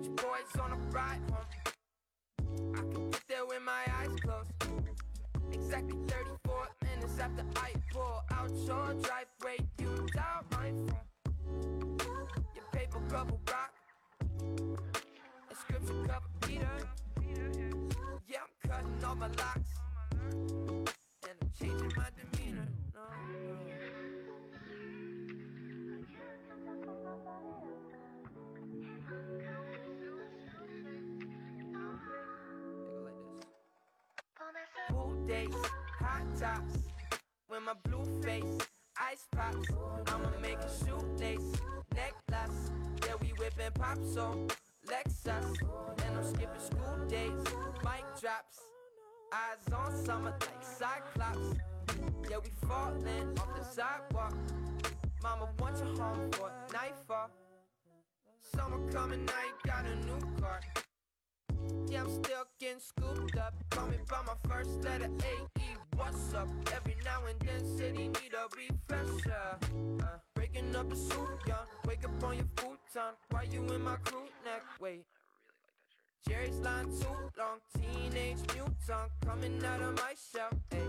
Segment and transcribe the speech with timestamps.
[0.00, 2.74] Beach Boys on a ride home.
[2.74, 4.50] I can get there with my eyes closed.
[5.52, 11.98] Exactly 34 minutes after I pull out your driveway, you dial my phone.
[12.54, 13.39] Your paper couple
[38.98, 39.68] ice pops.
[40.06, 41.60] I'ma make a shoelace,
[41.94, 42.70] necklace.
[43.06, 44.46] Yeah, we whipping pops so
[44.86, 45.60] Lexus,
[46.04, 47.44] and I'm skipping school days,
[47.84, 48.66] mic drops.
[49.32, 51.56] Eyes on summer like Cyclops.
[52.28, 54.34] Yeah, we falling off the sidewalk.
[55.22, 57.30] Mama wants you home for nightfall.
[58.54, 60.60] Summer coming, I ain't got a new car.
[61.88, 63.54] Yeah, I'm still getting scooped up.
[63.70, 66.48] Call me by my first letter, A-E, what's up?
[66.74, 69.58] Every now and then, city need a refresher.
[70.02, 71.68] Uh, breaking up the suit, young.
[71.86, 73.12] Wake up on your futon.
[73.30, 74.64] Why you in my crew neck?
[74.80, 75.04] Wait.
[76.26, 77.58] Jerry's line too long.
[77.76, 80.50] Teenage mutant coming out of my shell.
[80.70, 80.88] Hey.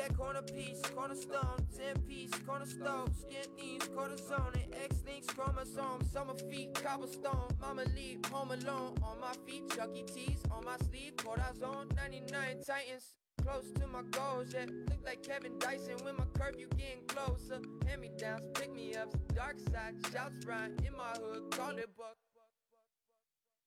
[0.00, 6.34] That corner piece, cornerstone, 10 piece, cornerstone, skin knees, cortisone, and X links chromosome, summer
[6.50, 11.94] feet, cobblestone, mama leave, home alone, on my feet, Chucky T's, on my sleeve, cortisone,
[11.96, 16.68] 99 Titans, close to my goals, yeah, look like Kevin Dyson, when my curve you
[16.68, 21.50] getting closer, hand me downs, pick me ups, dark side, shouts Brian, in my hood,
[21.50, 22.16] call it buck.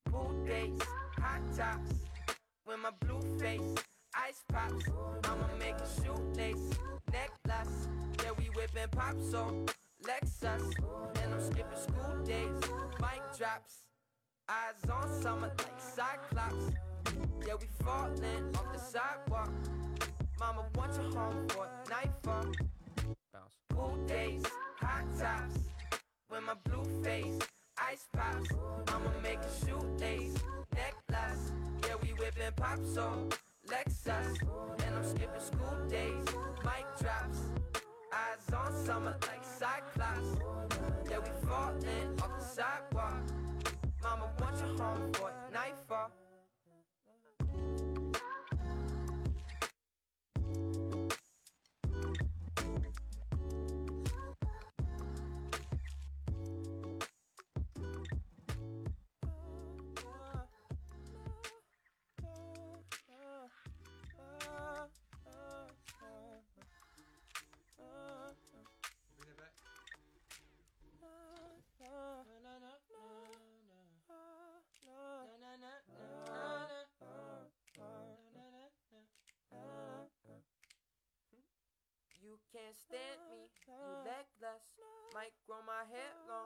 [0.05, 0.79] Pool days,
[1.19, 1.91] hot tops,
[2.66, 3.75] with my blue face,
[4.16, 4.85] ice pops.
[5.24, 6.69] I'ma make a shoelace,
[7.12, 7.88] necklace.
[8.24, 9.66] Yeah, we whipping pop so
[10.03, 10.74] Lexus,
[11.22, 12.59] and I'm skipping school days,
[13.00, 13.85] mic drops.
[14.50, 16.72] Eyes on summer like Cyclops.
[17.47, 19.50] Yeah, we falling off the sidewalk.
[20.40, 22.46] Mama wants you home for nightfall.
[23.34, 23.56] Bounce.
[23.69, 24.44] Pool days,
[24.79, 25.59] hot tops,
[26.29, 27.40] with my blue face,
[27.78, 28.50] ice pops.
[28.88, 30.35] I'ma make a shoelace,
[30.75, 31.52] necklace.
[31.88, 33.29] Yeah, we whipping pop so
[33.68, 34.41] Lexus,
[34.85, 36.25] and I'm skipping school days,
[36.63, 37.40] mic drops.
[38.12, 40.38] Eyes on summer like Cyclops.
[41.09, 43.23] Yeah, we falling off the sidewalk.
[44.02, 46.12] Mama wants you home for nightfall.
[82.53, 84.78] Can't stand me, you ah, legless.
[85.14, 86.42] Might grow my hair long,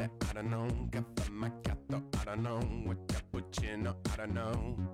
[0.00, 0.88] Chocolate, I don't know.
[0.88, 2.96] Caffè macchiato, I don't know.
[3.06, 4.89] Cappuccino, I don't know.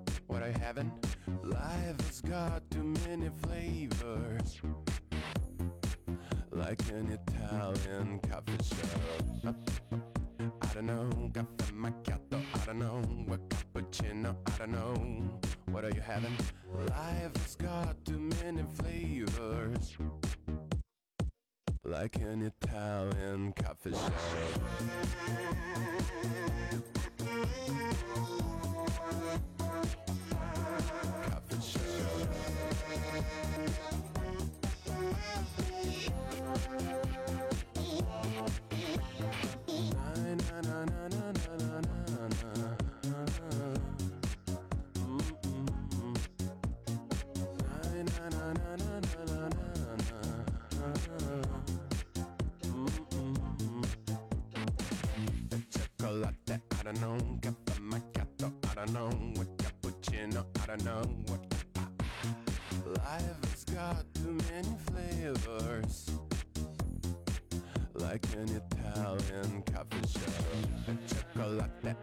[56.79, 57.17] I don't know.
[57.41, 59.09] Caffè macchiato, I don't know.
[59.35, 61.03] What cappuccino, I don't know.
[61.27, 61.45] What
[62.87, 66.11] Life has got too many flavors.
[67.95, 70.45] Like an Italian coffee shop.
[71.35, 71.97] Chocolate,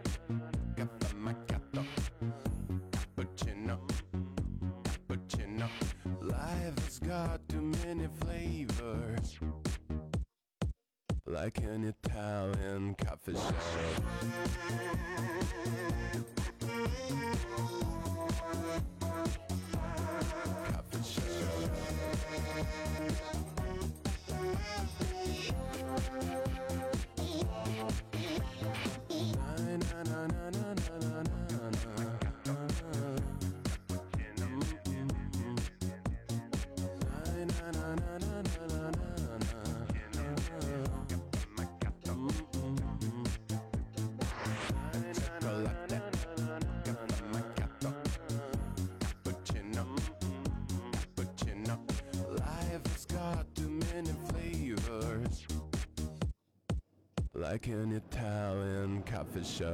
[59.60, 59.66] I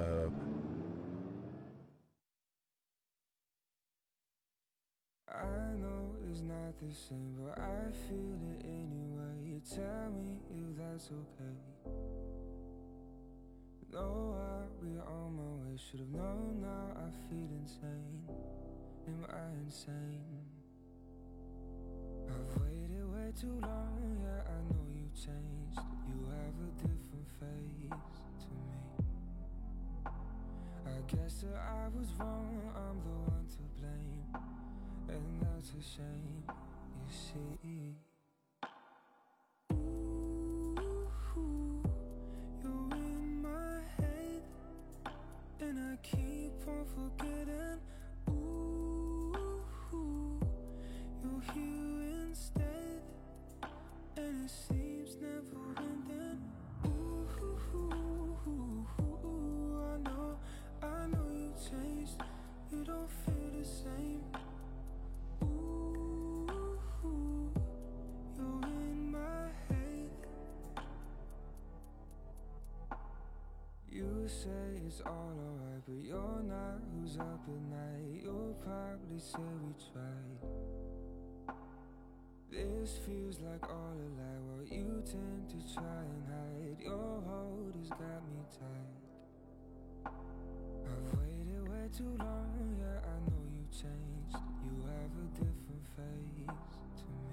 [5.78, 9.40] know it's not the same, but I feel it anyway.
[9.42, 11.56] You tell me if that's okay.
[13.90, 15.78] No, I'll be on my way.
[15.78, 18.28] Should've known now I feel insane.
[19.06, 20.44] Am I insane?
[22.28, 25.59] I've waited way too long, yeah, I know you changed.
[31.10, 34.22] Guess that I was wrong, I'm the one to blame.
[35.08, 38.09] And that's a shame, you see.
[74.90, 76.82] It's all alright, but you're not.
[76.90, 78.22] Who's up at night?
[78.24, 80.40] You'll probably say we tried.
[82.50, 86.82] This feels like all a lie, while you tend to try and hide.
[86.82, 90.10] Your hold has got me tight.
[90.90, 94.42] I've waited way too long, yeah, I know you changed.
[94.66, 96.50] You have a different face
[96.98, 97.30] to me.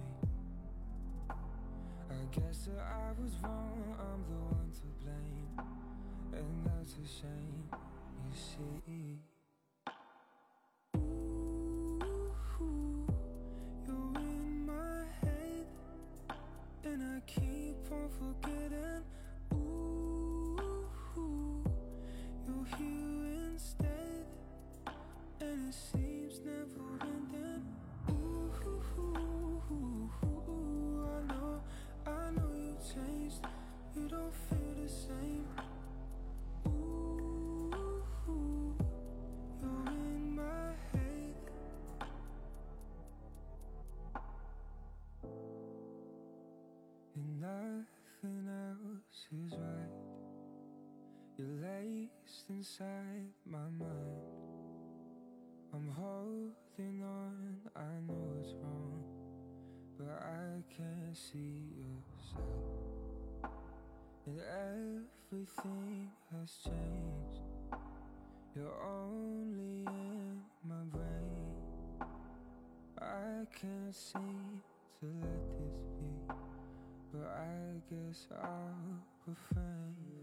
[2.11, 5.46] I guess that I was wrong, I'm the one to blame.
[6.37, 7.63] And that's a shame,
[8.23, 9.17] you see.
[10.95, 11.99] Ooh,
[13.87, 15.65] you're in my head,
[16.83, 19.03] and I keep on forgetting.
[19.55, 20.59] Ooh,
[22.45, 24.25] you're here instead,
[25.41, 27.65] and it seems never ending.
[28.11, 28.51] Ooh,
[31.03, 31.53] I know,
[32.05, 33.41] I know you changed.
[33.95, 35.47] You don't feel the same.
[52.49, 54.21] Inside my mind.
[55.73, 59.03] I'm holding on, I know it's wrong,
[59.97, 63.51] but I can't see yourself.
[64.25, 64.39] And
[65.31, 67.41] everything has changed.
[68.55, 72.09] You're only in my brain.
[72.99, 74.61] I can't seem
[74.99, 76.33] to let this be,
[77.13, 80.16] but I guess I'll refrain.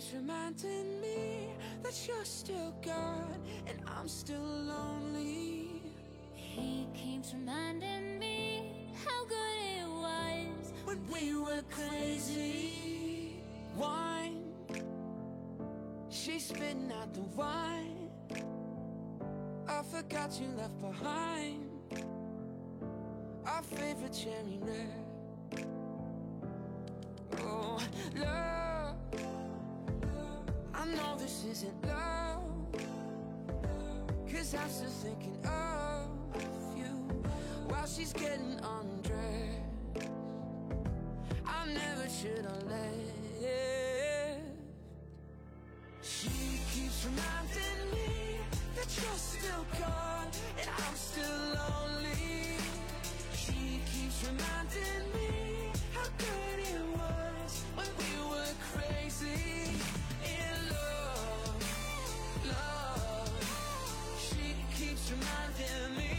[0.00, 1.48] keeps reminding me
[1.82, 5.82] that you're still gone and I'm still lonely.
[6.32, 13.42] He keeps reminding me how good it was when we were crazy.
[13.76, 14.42] Wine,
[16.08, 18.08] she's spitting out the wine.
[19.68, 21.68] I forgot you left behind
[23.44, 25.66] our favorite cherry red.
[27.42, 27.78] Oh,
[28.16, 28.49] love
[31.50, 32.42] isn't love.
[34.32, 36.06] Cause I'm still thinking of
[36.76, 36.92] you
[37.68, 40.08] While she's getting undressed.
[41.44, 43.20] I never should've left.
[46.02, 46.28] She
[46.72, 48.38] keeps reminding me
[48.76, 50.28] That you're still gone
[50.60, 52.58] And I'm still lonely.
[53.34, 59.99] She keeps reminding me How good it was When we were crazy.
[65.60, 66.09] him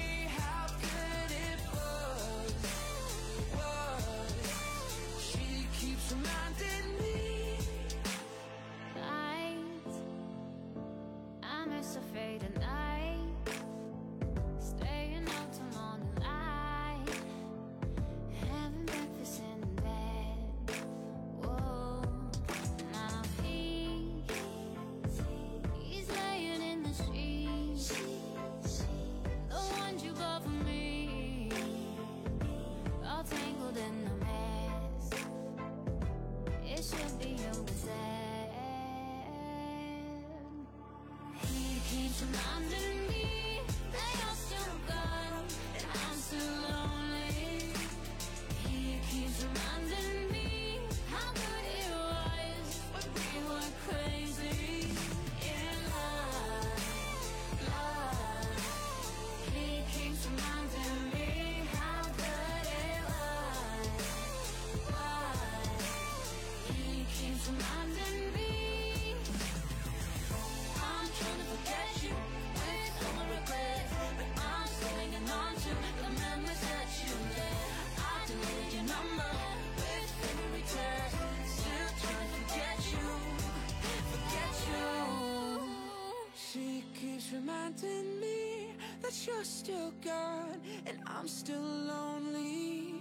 [89.12, 92.96] but you're still gone, and I'm still lonely.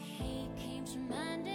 [0.00, 1.53] He keeps reminding.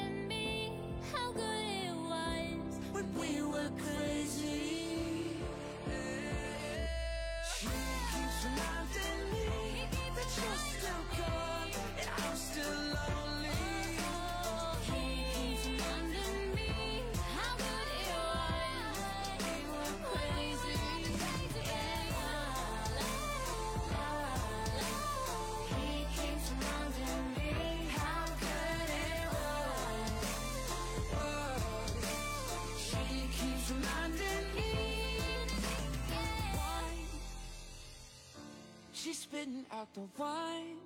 [39.80, 40.78] out the wine.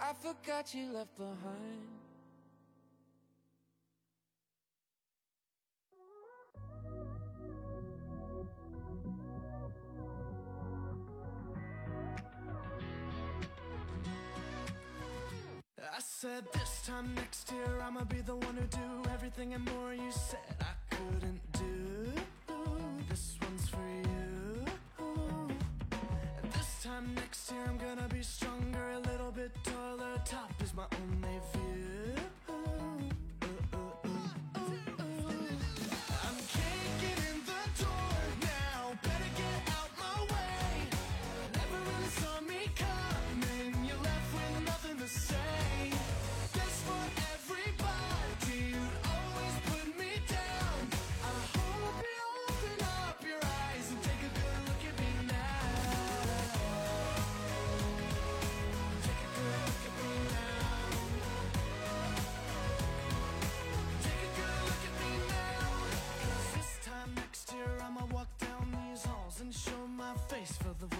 [0.00, 1.36] I forgot you left behind.
[15.78, 19.94] I said this time next year I'ma be the one who do everything and more
[19.94, 21.77] you said I couldn't do
[27.50, 30.20] Year I'm gonna be stronger, a little bit taller.
[30.26, 31.67] Top is my only view.
[70.52, 70.97] for the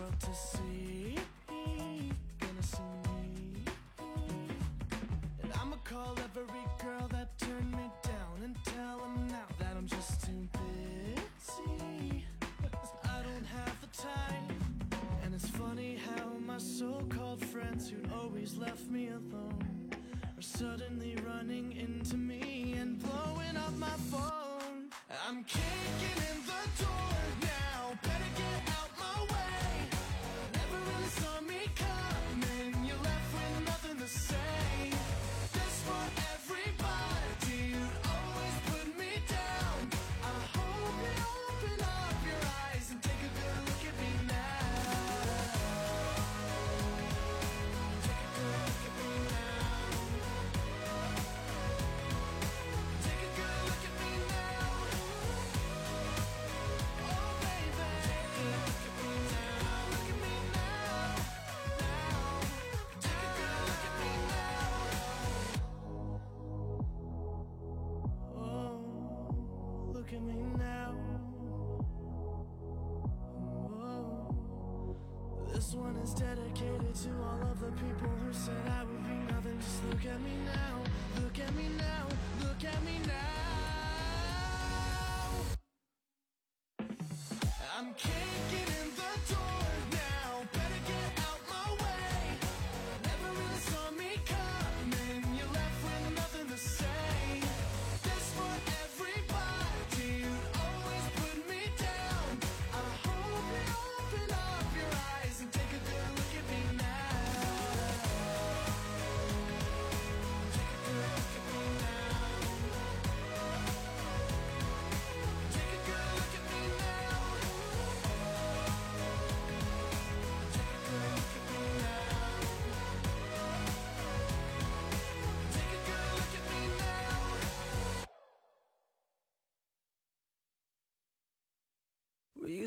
[76.14, 79.58] dedicated to all of the people who said I would be nothing.
[79.58, 80.77] Just look at me now.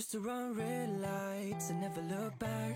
[0.01, 2.75] Used to run red lights and never look back.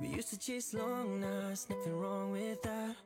[0.00, 2.96] We used to chase long nights, nothing wrong with that.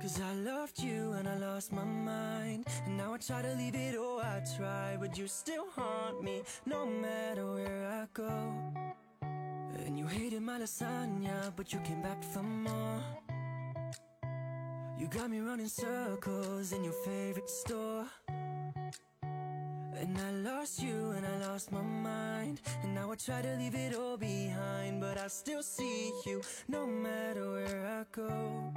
[0.00, 2.66] Cause I loved you and I lost my mind.
[2.86, 4.96] And now I try to leave it, oh, I try.
[5.00, 8.32] But you still haunt me no matter where I go.
[9.84, 13.02] And you hated my lasagna, but you came back for more.
[14.96, 18.06] You got me running circles in your favorite store.
[20.72, 22.60] Lost you and I lost my mind.
[22.82, 26.86] And now I try to leave it all behind But I still see you no
[26.86, 28.72] matter where I go.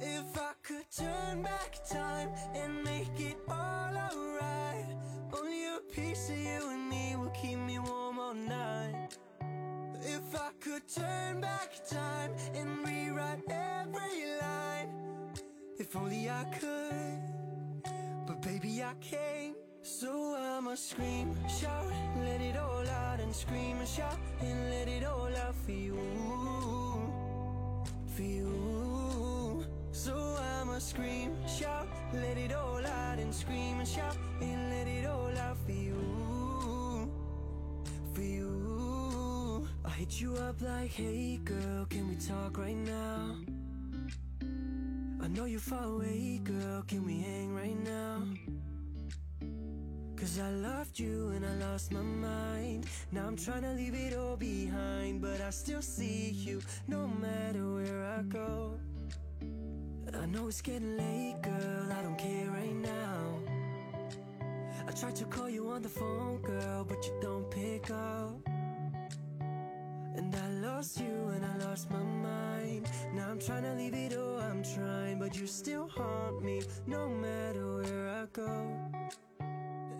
[0.00, 4.96] If I could turn back time and make it all alright
[5.32, 9.16] Only a piece of you and me will keep me warm all night.
[10.00, 14.90] If I could turn back time and rewrite every line
[15.78, 17.30] If only I could
[18.26, 19.56] but baby, I can't.
[19.90, 21.84] So I'ma scream, shout,
[22.20, 25.98] let it all out and scream and shout and let it all out for you,
[28.06, 29.64] for you.
[29.90, 35.06] So I'ma scream, shout, let it all out and scream and shout and let it
[35.06, 37.10] all out for you,
[38.14, 39.66] for you.
[39.84, 43.36] I hit you up like, hey girl, can we talk right now?
[45.20, 46.82] I know you're far away, girl.
[46.86, 48.22] Can we hang right now?
[50.20, 52.84] Cause I loved you and I lost my mind.
[53.10, 57.72] Now I'm trying to leave it all behind, but I still see you no matter
[57.72, 58.78] where I go.
[60.12, 61.90] I know it's getting late, girl.
[61.98, 63.38] I don't care right now.
[64.86, 68.46] I tried to call you on the phone, girl, but you don't pick up.
[70.16, 72.90] And I lost you and I lost my mind.
[73.14, 77.08] Now I'm trying to leave it all, I'm trying, but you still haunt me no
[77.08, 78.76] matter where I go.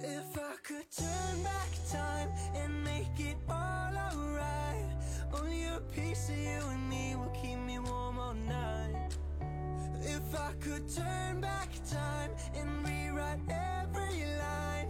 [0.03, 4.87] If I could turn back time and make it all alright,
[5.35, 9.15] only a piece of you and me will keep me warm all night.
[10.01, 14.89] If I could turn back time and rewrite every line,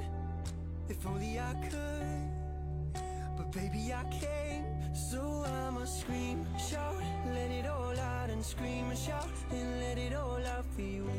[0.89, 3.03] if only I could.
[3.37, 4.97] But baby, I can't.
[4.97, 7.03] So I'ma scream, shout,
[7.35, 11.11] let it all out and scream and shout and let it all out for you,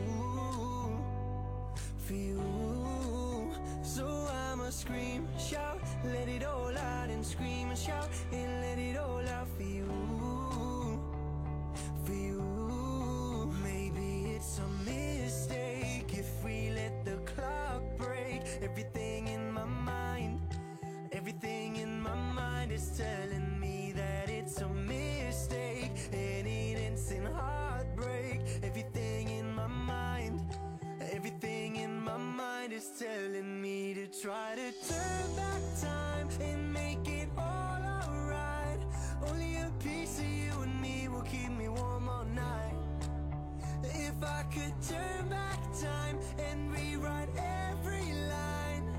[1.97, 3.20] for you.
[3.83, 8.95] So I'ma scream, shout, let it all out and scream and shout and let it
[8.95, 9.89] all out for you,
[12.05, 13.51] for you.
[13.63, 20.39] Maybe it's a mistake if we let the clock break everything in my mind.
[21.11, 27.25] Everything in my mind is telling me that it's a mistake and it ends in
[27.25, 28.41] heartbreak.
[28.63, 30.39] Everything in my mind,
[31.13, 37.05] Everything in my mind is telling me to try to turn back time and make
[37.05, 38.79] it all alright.
[39.27, 42.75] Only a piece of you and me will keep me warm all night.
[43.83, 47.29] If I could turn back time and rewrite
[47.69, 48.95] every line,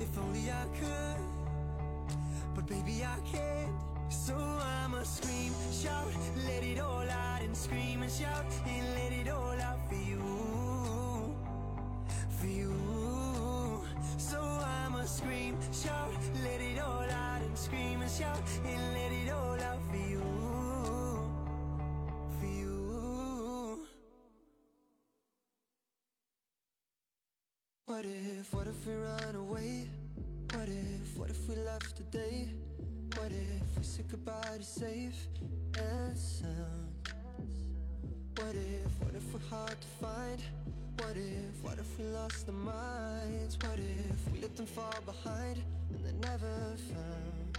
[0.00, 2.16] if only I could,
[2.54, 3.76] but baby I can't.
[4.08, 6.06] So I'ma scream, shout,
[6.46, 10.43] let it all out and scream and shout and let it all out for you
[12.44, 13.80] for you.
[14.18, 19.30] So I'ma scream, shout, let it all out and scream and shout and let it
[19.32, 20.22] all out for you,
[22.38, 23.86] for you.
[27.86, 29.88] What if, what if we run away?
[30.52, 32.48] What if, what if we left today?
[33.16, 35.28] What if we said goodbye to safe
[35.78, 36.92] and sound?
[38.36, 40.63] What if, what if we're hard to find?
[40.98, 43.58] What if, what if we lost our minds?
[43.60, 47.58] What if we let them fall behind and they're never found?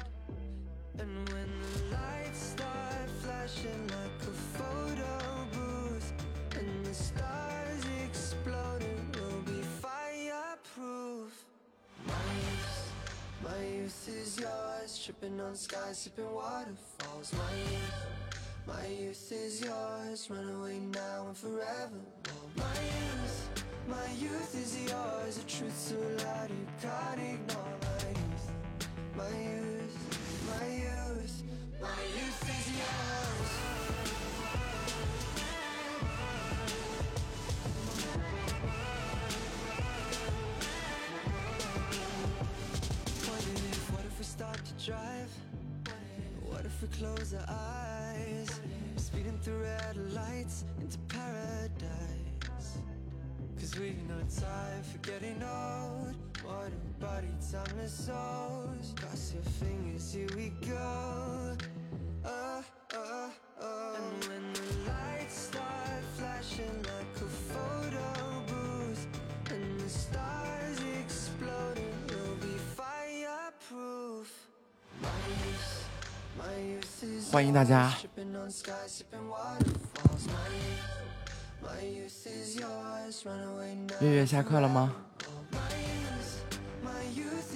[0.98, 6.14] And when the lights start flashing like a photo booth
[6.58, 11.34] And the stars exploding we'll be fireproof
[12.08, 12.94] My youth,
[13.44, 18.25] my youth is yours Tripping on skies, sipping waterfalls My youth,
[18.68, 22.02] my youth is yours Run away now and forever
[22.58, 23.50] My youth,
[23.88, 28.48] my youth is yours A truth so loud you can't ignore My youth,
[29.16, 29.98] my youth,
[30.50, 31.44] my youth
[31.82, 33.52] My youth is yours
[43.28, 45.30] What if, what if we start to drive?
[46.42, 47.95] What if we close our eyes?
[49.45, 52.79] Speeding through red lights into paradise.
[53.59, 56.17] Cause we know time for getting old.
[56.43, 58.95] Modern body, timeless souls.
[58.99, 61.55] Cross your fingers, here we go.
[62.25, 63.97] Oh, oh, oh.
[63.99, 69.07] And when the lights start flashing like a photo booth,
[69.51, 74.33] and the stars exploding, will be fireproof.
[75.03, 75.89] My youth,
[76.39, 78.14] my youth is 欢迎大家 yours, tripping
[78.46, 80.28] on skies, sipping waterfalls.
[80.28, 84.00] My, my youth is yours, run away now.
[84.02, 84.94] 月月下课了吗
[85.52, 85.58] ？My
[86.06, 87.56] youth, my youth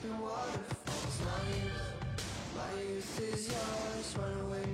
[0.00, 1.20] sipping waterfalls.
[1.24, 2.24] My youth,
[2.56, 4.16] my youth is yours.
[4.18, 4.69] Run away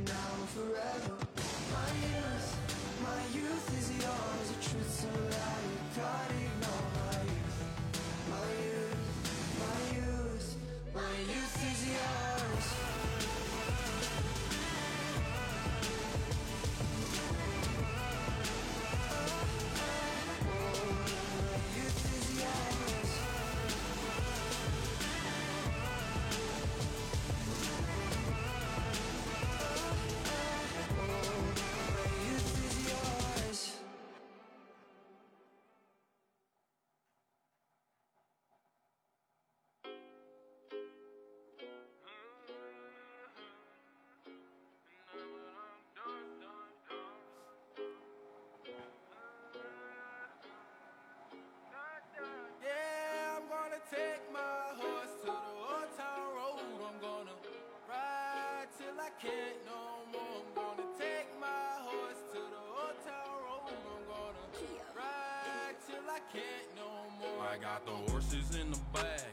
[68.55, 69.33] in the back,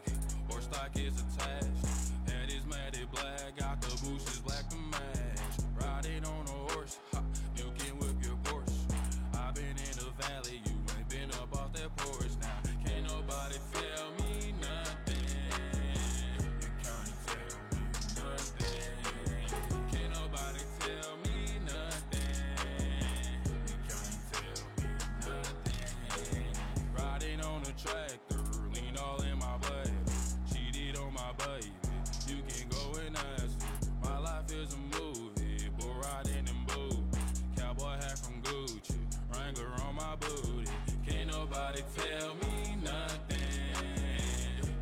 [0.50, 1.14] horse stock is.
[1.38, 1.63] Head
[41.96, 43.40] tell me nothing.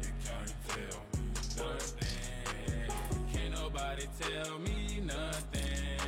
[0.01, 1.23] You can't tell me
[1.57, 2.89] nothing.
[3.31, 5.99] Can't nobody tell me nothing.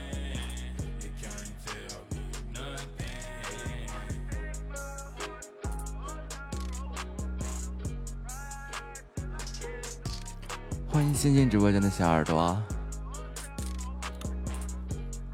[1.01, 2.21] You can't tell me
[2.53, 2.91] nothing.
[10.89, 12.61] 欢迎新进直播间的小耳朵。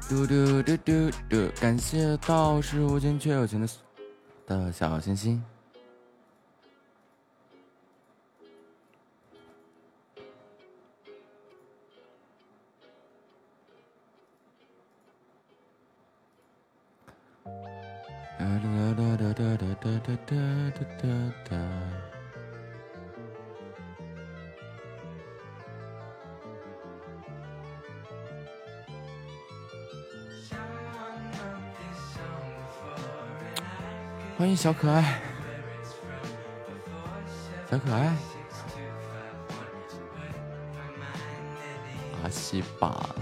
[0.08, 3.68] 嘟嘟嘟嘟嘟，感谢道士无尽却有情的。
[4.50, 5.40] 的小星星。
[34.40, 35.20] 欢迎小可爱。
[37.70, 38.16] 小可爱。
[42.22, 43.14] 阿西吧。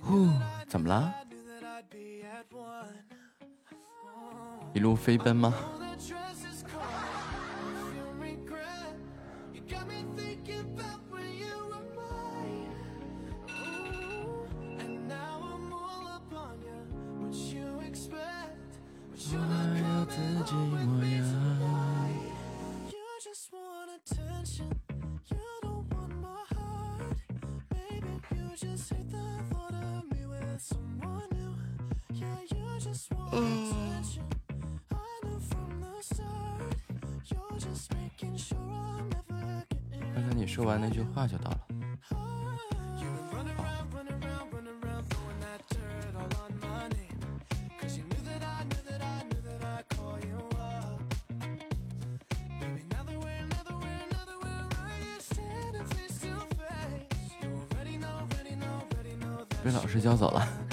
[0.00, 0.28] 呼
[0.68, 1.14] 怎么了？
[4.72, 5.54] 一路飞奔吗
[28.56, 29.03] ？Just say
[40.54, 41.60] 说完那句话就到了。
[59.64, 60.63] 被老师叫走了。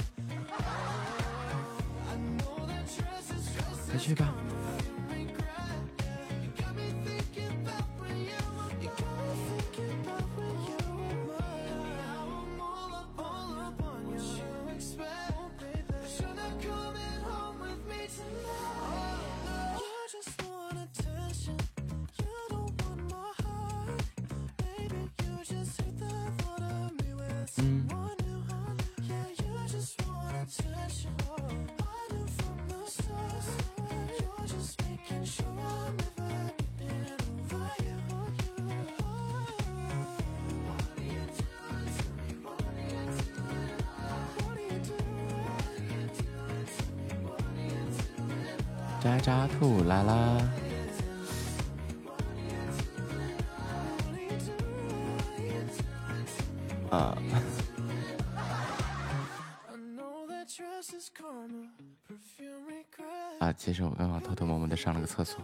[63.64, 65.40] 其实我刚刚偷偷摸摸的上了个厕所。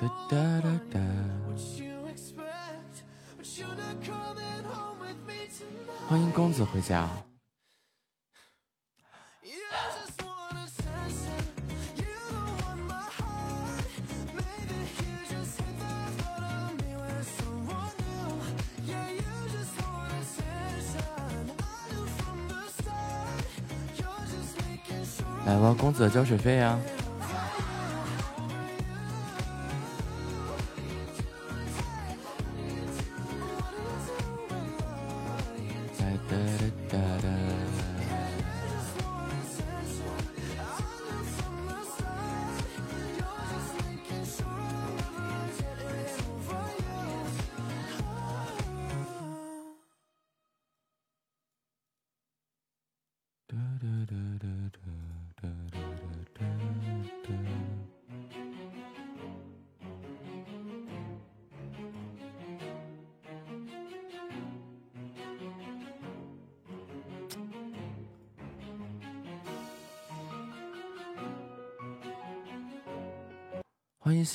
[0.00, 1.00] 哒哒哒哒。
[6.06, 7.10] 欢迎公子回家。
[26.02, 26.76] 的交学费呀、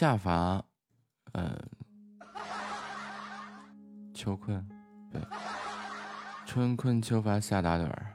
[0.07, 0.63] 下凡，
[1.33, 1.53] 嗯，
[4.13, 4.65] 秋困，
[5.11, 5.19] 对，
[6.45, 8.13] 春困秋乏夏打盹儿。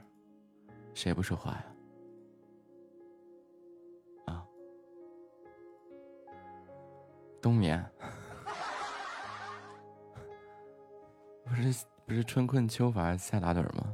[0.95, 1.63] 谁不说话呀？
[4.25, 4.43] 啊，
[7.39, 7.87] 冬眠，
[11.45, 13.93] 不是不是春困秋乏夏打盹儿吗？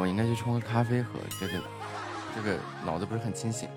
[0.00, 1.62] 我应该去冲个咖啡喝，这个
[2.34, 3.68] 这个脑子不是很清醒。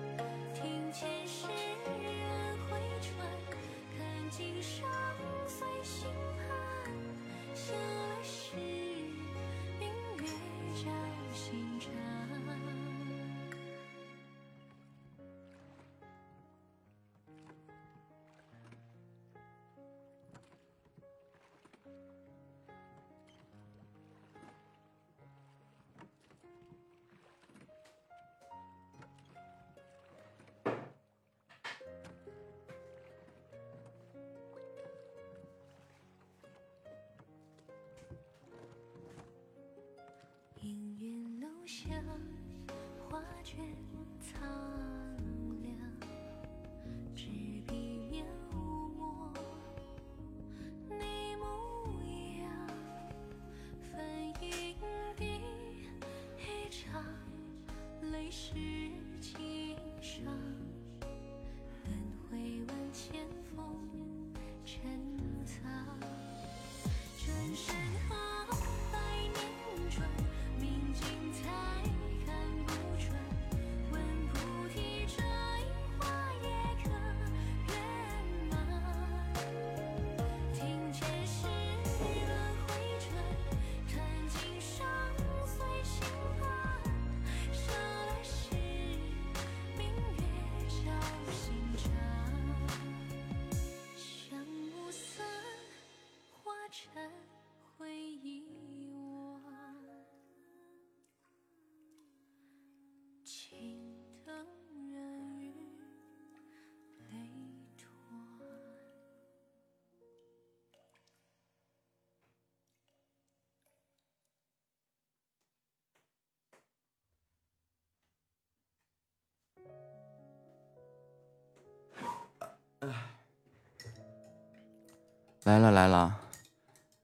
[125.54, 126.18] 来了来了。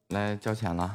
[0.09, 0.92] 来交钱了。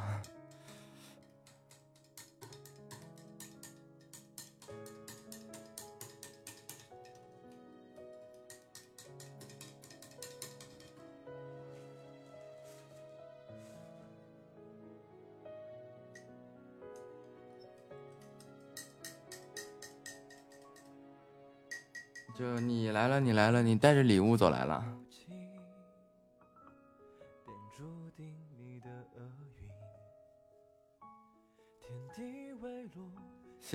[22.38, 24.95] 就你来了你来了你带着礼物走来了。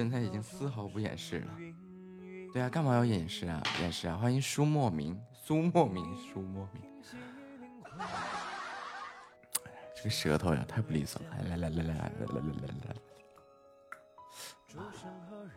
[0.00, 1.54] 现在已经丝毫不掩饰了。
[2.54, 3.62] 对啊，干嘛要掩饰啊？
[3.82, 4.16] 掩饰啊！
[4.16, 6.82] 欢迎苏莫名，苏莫名，苏莫名。
[9.94, 11.36] 这个舌头呀，太不利索了！
[11.50, 12.96] 来来来来来来来来来来。
[14.66, 15.52] 诸生何人，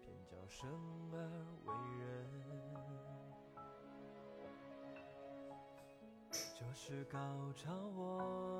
[0.00, 0.66] 偏教生
[1.12, 1.16] 而
[1.66, 2.06] 为人。
[6.58, 7.18] 就是高
[7.54, 8.55] 潮我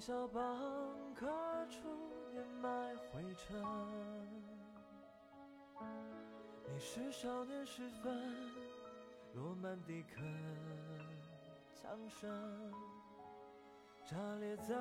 [0.00, 0.40] 小蚌
[1.14, 1.26] 壳
[1.68, 1.76] 处
[2.32, 3.62] 掩埋灰尘。
[6.66, 8.18] 你是少年时分，
[9.34, 10.22] 罗曼蒂克
[11.74, 12.72] 枪声，
[14.06, 14.74] 炸裂在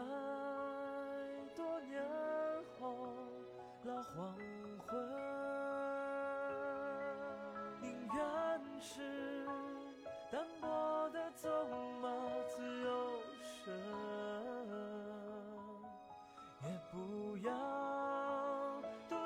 [1.54, 2.02] 多年
[2.80, 2.96] 后
[3.84, 4.38] 老黄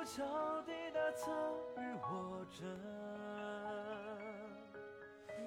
[0.04, 0.22] 要渡桥
[0.66, 1.32] 底那侧
[1.78, 2.68] 与我争。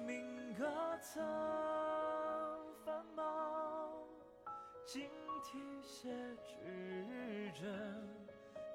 [0.04, 0.66] 鸣歌
[1.00, 1.22] 曾
[2.84, 3.22] 繁茂，
[4.84, 5.08] 警
[5.44, 6.10] 惕些
[6.42, 7.62] 指针，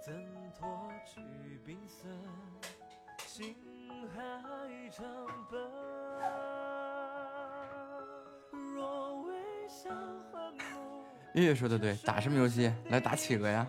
[0.01, 0.13] 怎
[0.57, 1.19] 托去
[1.65, 2.09] 冰森？
[3.17, 3.53] 心
[4.15, 5.05] 海长
[5.51, 5.59] 奔。
[8.73, 9.34] 若微
[9.67, 9.89] 笑
[10.31, 11.03] 和目
[11.34, 12.71] 月月说的对，打什么游戏？
[12.89, 13.67] 来打企鹅呀！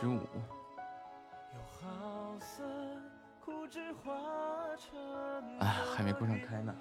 [0.00, 0.14] 十五。
[0.14, 2.34] 有好
[3.44, 3.80] 枯枝。
[5.60, 6.74] 哎，还没过上开呢。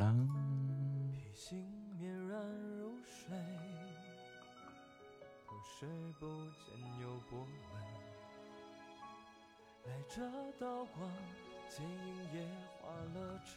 [0.00, 1.60] 不啷不啷，披星
[1.98, 2.40] 面然
[2.78, 3.36] 入睡，
[5.46, 5.86] 头睡
[6.18, 6.64] 不见
[7.02, 7.48] 有波纹。
[9.84, 10.16] 来这
[10.58, 11.06] 刀光，
[11.68, 12.48] 剑影也
[12.80, 13.52] 化了尘。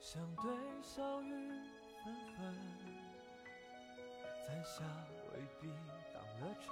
[0.00, 0.44] 相对
[0.82, 1.30] 小雨
[2.02, 2.36] 纷纷，
[4.44, 4.82] 在下
[5.32, 5.68] 未必
[6.12, 6.68] 当了真。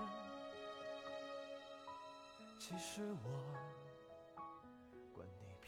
[2.58, 3.83] 其实我。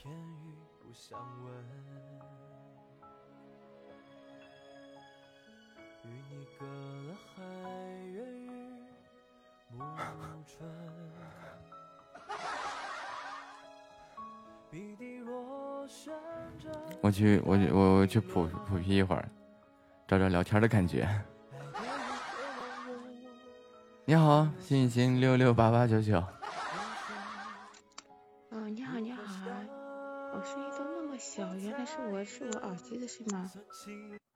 [0.06, 1.52] 管你片语不想问，
[6.04, 7.42] 与你隔了海
[8.12, 8.50] 月与
[9.72, 9.84] 暮
[10.46, 10.56] 春。
[14.70, 16.12] 笔底若悬
[16.60, 19.28] 着我去，我去，我我去普普 P 一会儿，
[20.06, 21.08] 找找聊天的感觉。
[24.04, 26.22] 你好，幸运星六六八八九九。
[32.26, 33.50] 是我耳机的事吗？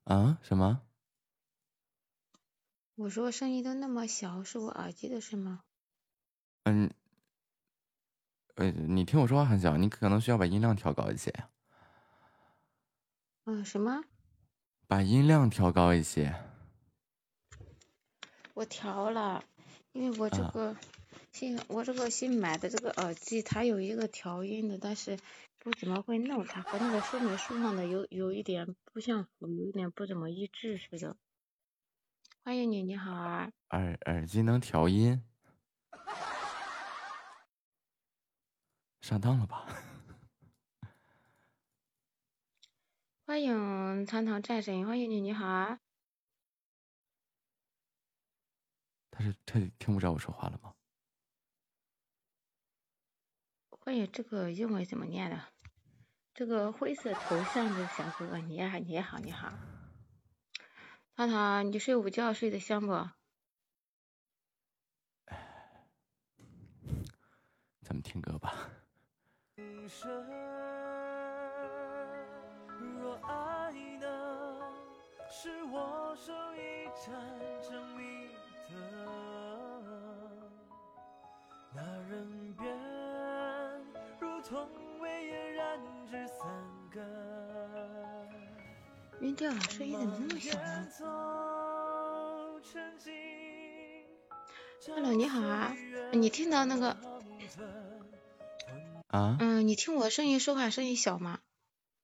[0.05, 0.39] 啊？
[0.43, 0.81] 什么？
[2.95, 5.61] 我说声音都那么小，是我耳机的事吗？
[6.65, 6.91] 嗯，
[8.55, 11.33] 呃，你听我说话很小，你可能需要把音量调高一些，
[13.45, 14.05] 嗯，什么？
[14.87, 16.35] 把音量调高一些。
[18.55, 19.43] 我调了，
[19.93, 20.77] 因为我这啊个
[21.33, 25.19] 新我这个新买的这个耳机，它有一个调音的，但是
[25.61, 31.19] 不怎么会弄，它和那个说明书上的有有一点不相符，有一点不怎么一致似的。
[32.43, 33.53] 欢迎你，你好啊！
[33.69, 35.23] 耳耳机能调音，
[39.03, 39.67] 上当了吧？
[43.27, 45.79] 欢迎堂堂战神，欢迎你，你好啊！
[49.11, 50.75] 他是他听不着我说话了吗？
[53.91, 55.37] 欢迎这个英文怎么念的？
[56.33, 59.53] 这个灰色头像的小哥哥，你好，你好，你好。
[61.17, 62.93] 涛涛，你睡午觉睡得香不？
[67.83, 68.71] 咱们听歌吧。
[69.89, 70.09] 深，
[73.01, 73.73] 若爱
[75.73, 77.13] 我手一盏
[84.51, 85.79] 如同微烟染
[86.11, 86.45] 指三
[86.91, 87.01] 更。
[89.21, 90.89] 晕掉了，声音怎么那么小呢。
[94.89, 95.73] ？Hello，你好啊，
[96.13, 96.97] 你听到那个，
[99.07, 101.39] 啊，嗯，你听我声音说话声音小吗？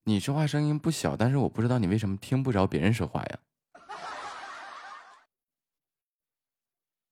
[0.04, 3.40] 你说话声音不小，但是我不知道你为什么听不着别人说话呀？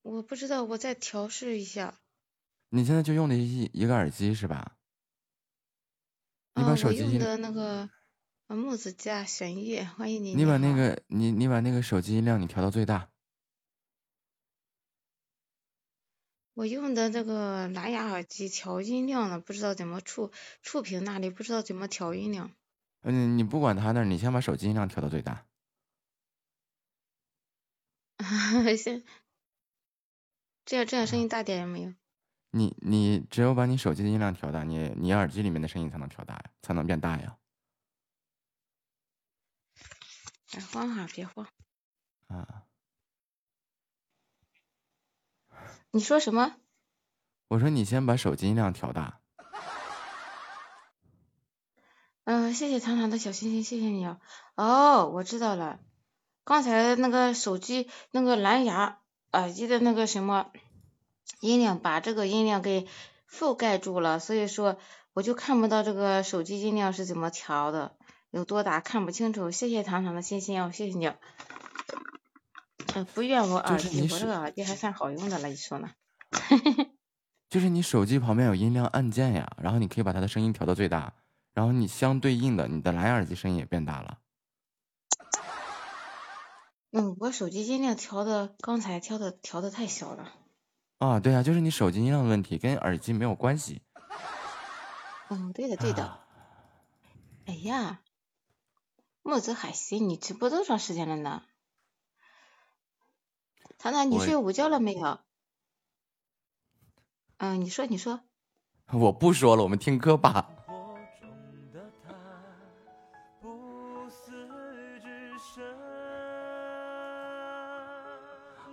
[0.03, 1.95] 我不知道，我再调试一下。
[2.69, 4.77] 你现在就用的一一个耳机是吧？
[6.57, 7.91] 你把手机音，用的那个
[8.47, 10.35] 呃木子家玄乐，欢迎你。
[10.35, 13.09] 你把那个你你把那个手机音量你调到最大。
[16.55, 20.31] 我用的这个蓝牙耳机调音量了，不知道怎么触
[20.63, 22.53] 触屏那里不知道怎么调音量。
[23.03, 25.47] 嗯，你不管它那儿，你先把手机音量调到最大。
[28.79, 29.03] 先
[30.65, 31.93] 这样这样声音大点也没有？
[32.57, 37.37] 你你只有把你手机的音量调大，你你耳机里面的声音才能调大呀，才能变大呀。
[40.53, 41.49] 别慌哈，别慌。
[42.29, 42.63] 啊，
[45.91, 46.55] 你说什么？
[47.49, 49.19] 我说你先把手机音量调大。
[52.23, 54.21] 嗯、谢谢糖糖的小心心，谢谢你哦。
[54.55, 55.81] 哦，我知道了，
[56.45, 59.01] 刚才那个手机那个蓝牙
[59.33, 60.53] 耳机的那个什么
[61.41, 62.87] 音量，把这个音量给
[63.31, 64.79] 覆盖住了，所以说
[65.13, 67.97] 我就看不到这个手机音量是怎么调的，
[68.31, 69.51] 有多大看不清楚。
[69.51, 71.17] 谢谢糖糖的心心哦，谢谢你哦。
[72.95, 75.91] 呃，不怨我耳机，就是我这个耳机还算好用的了，你说呢？
[77.51, 81.15] 就是你手机旁边有音量按键呀，然后你可以把它的声音调到最大，
[81.53, 84.19] 然后你相对应的你的蓝牙耳机声音也变大了。
[86.91, 90.33] 嗯，我手机音量调的，刚才调的调的太小了。
[90.99, 93.83] 啊，对啊，就是你手机音量的问题，跟耳机没有关系。
[95.29, 96.05] 嗯，对的对的。
[96.05, 96.21] 啊
[97.47, 98.01] 哎呀，
[99.23, 101.43] 木子海西，你直播多长时间了呢？
[103.77, 105.21] 糖糖，你睡午觉了没有？
[107.37, 108.21] 嗯，你说你说，
[108.93, 110.54] 我不说了，我们听歌吧。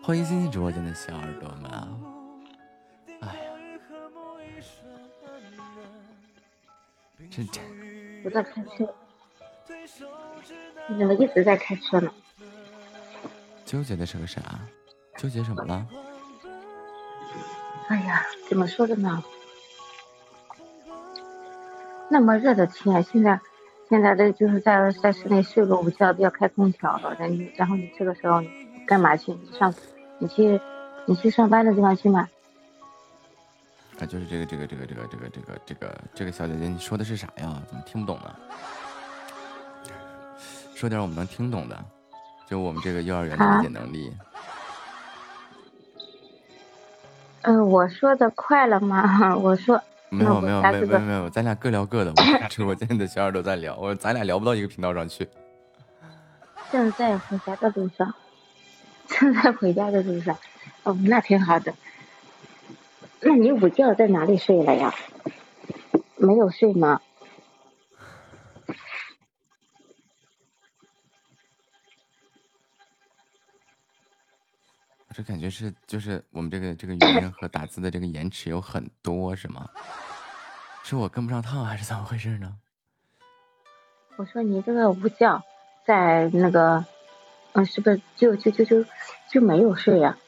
[0.04, 1.88] 欢迎新进直播间的小耳朵们啊！
[3.20, 3.44] 哎呀，
[7.30, 7.64] 真真
[8.26, 8.92] 我在开车。
[10.88, 12.12] 你怎么一直在开车呢？
[13.64, 14.42] 纠结的是个啥？
[15.18, 15.88] 纠结什么了？
[17.88, 19.24] 哎呀，怎么说的呢？
[22.10, 23.40] 那么热的天，现在
[23.88, 27.16] 现在这就是在在室内睡个午觉，都要开空调了。
[27.20, 29.32] 然后你然后你这个时候你干嘛去？
[29.32, 29.74] 你上
[30.20, 30.60] 你去
[31.06, 32.28] 你去上班的地方去吗？
[34.00, 37.62] 啊，就是这个这个这个这个这个这个这个这个小姐姐，你说的是啥呀？
[37.68, 38.36] 怎么听不懂呢？
[40.76, 41.78] 说点我们能听懂的，
[42.50, 44.12] 就我们这个幼儿园的理解能力。
[47.44, 49.36] 嗯、我说的快了吗？
[49.38, 49.80] 我说
[50.10, 52.12] 没有没有没有没有没有，咱俩各聊各的。
[52.18, 55.28] 我直播间的小耳朵在聊，我咱俩聊不到一个频道上去。
[56.72, 58.14] 正在回家的路上，
[59.12, 60.38] 正在回家的路上。
[60.84, 61.74] 哦，那挺好的。
[63.20, 64.94] 那你午觉在哪里睡了呀？
[66.18, 67.00] 没有睡吗？
[75.08, 79.70] 我这感觉是就是我们这个这个语音和打字的这个延迟有很多是吗？
[80.84, 82.58] 是我跟不上趟还是怎么回事呢？
[84.16, 85.44] 我说你这个午觉
[85.86, 86.84] 在那个，
[87.54, 88.86] 嗯，是不是就就就就
[89.30, 90.18] 就没有睡呀、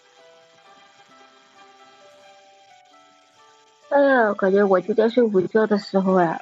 [3.89, 6.41] 哎呀，我感觉我今天睡午觉的时候呀，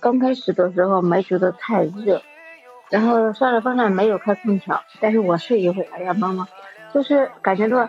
[0.00, 2.20] 刚开始的时候没觉得太热，
[2.90, 6.48] 然后上了风扇没有开空调，但是我睡一会儿，哎呀妈妈，
[6.92, 7.88] 就是感觉到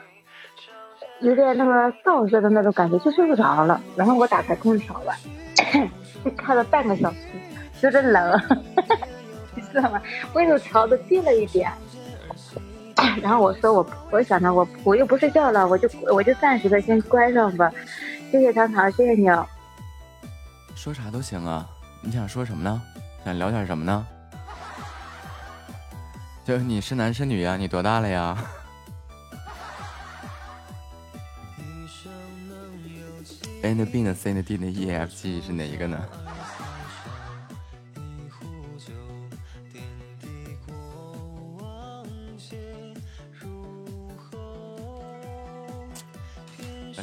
[1.22, 3.82] 有点那个燥热的那种感觉，就睡不着了。
[3.96, 5.18] 然后我打开空调吧，
[6.38, 7.18] 开了半个小时，
[7.82, 8.40] 有点冷，
[9.56, 10.00] 你知道吗？
[10.34, 11.72] 温度调的低了一点。
[13.22, 17.72] 然后我说我我想着我我又不睡觉了，我就我就暂时的先关上吧。
[18.32, 19.46] 谢谢糖糖，谢谢你哦。
[20.76, 21.68] 说啥都行啊，
[22.02, 22.82] 你想说什么呢？
[23.26, 24.06] 想聊点什么呢？
[26.46, 27.58] 就是你是男是女呀？
[27.58, 28.38] 你多大了呀？
[33.62, 36.00] A 的 B 的 C 的 D 的 E F G 是哪一个呢？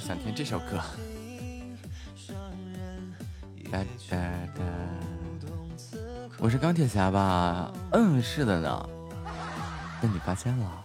[0.07, 0.80] 想听这首歌。
[3.72, 4.16] 哒哒
[4.54, 4.62] 哒，
[6.38, 7.72] 我是钢铁侠吧？
[7.90, 8.88] 嗯，是的呢。
[10.00, 10.84] 被你发现了。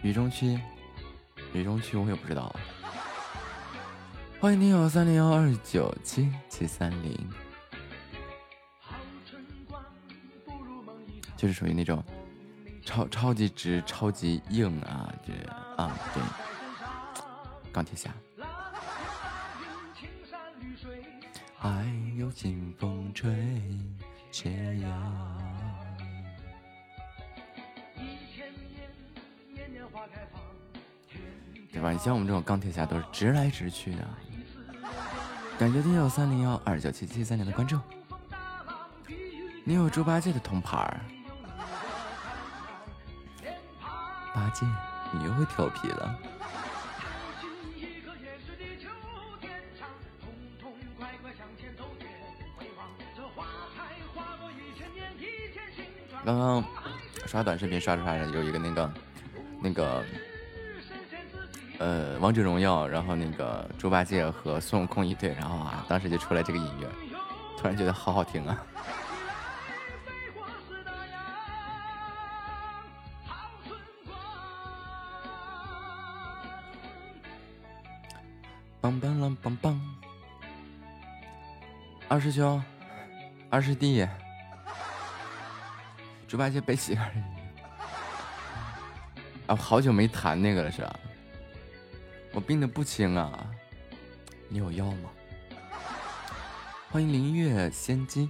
[0.00, 0.60] 雨中区，
[1.52, 2.54] 雨中区我也不知道。
[4.38, 7.28] 欢迎听友三零幺二九七七三零，
[11.44, 12.02] 就是属于那种
[12.86, 15.32] 超超级直、超级硬啊，这
[15.76, 16.22] 啊对，
[17.70, 18.10] 钢铁侠。
[21.60, 21.84] 爱
[22.16, 23.60] 有清风吹，
[24.30, 25.38] 斜阳。
[31.70, 31.92] 对吧？
[31.92, 34.08] 你像我们这种钢铁侠都是直来直去的。
[35.58, 37.78] 感谢听友三零幺二九七七三零的关注。
[39.66, 41.00] 你有猪八戒的铜牌儿，
[44.34, 44.66] 八戒，
[45.12, 46.18] 你又会调皮了。
[56.24, 56.64] 刚刚
[57.26, 58.94] 刷短视频刷着刷着，有一个那个
[59.60, 60.02] 那个
[61.78, 66.88] 呃王者荣耀，然后那个猪八戒和孙悟空一对，然后啊，当时就出来这个音乐，
[67.58, 68.56] 突然觉得好好听啊！
[78.84, 79.80] 棒棒啷棒棒，
[82.06, 82.62] 二师兄，
[83.48, 84.06] 二师弟。
[86.28, 87.10] 猪八戒背媳妇儿
[89.46, 89.56] 啊！
[89.56, 91.00] 好久没弹那个了，是吧？
[92.34, 93.50] 我病的不轻啊！
[94.50, 95.08] 你有药吗？
[96.90, 98.28] 欢迎灵月仙姬，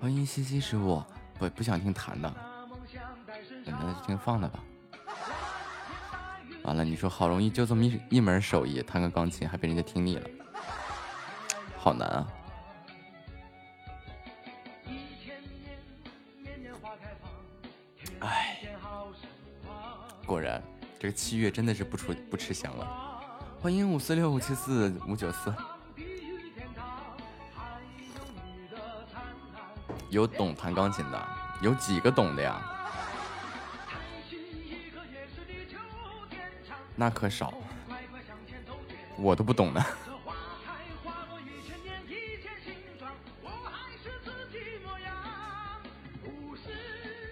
[0.00, 1.00] 欢迎西西师傅。
[1.48, 2.32] 不不想听弹的，
[3.64, 4.60] 那就听放的吧。
[6.62, 10.30] 完了，你说好容易就这么一一门手艺，弹个钢琴还被人家听腻了，
[11.76, 12.28] 好难啊！
[18.20, 18.58] 哎，
[20.24, 20.62] 果然
[21.00, 22.86] 这个七月真的是不出不吃香了。
[23.60, 25.52] 欢迎五四六五七四五九四，
[30.10, 31.28] 有懂弹钢琴的，
[31.62, 32.60] 有几个懂的呀？
[36.96, 37.54] 那可少，
[39.16, 39.84] 我都不懂呢。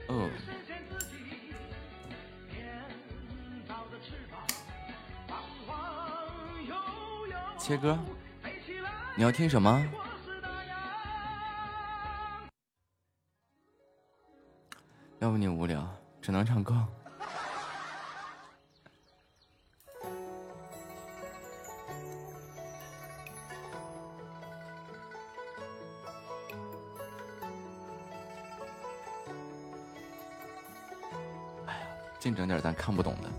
[0.09, 0.31] 嗯。
[7.59, 7.99] 切歌，
[9.17, 9.85] 你要听什么？
[32.81, 33.30] 看不懂的。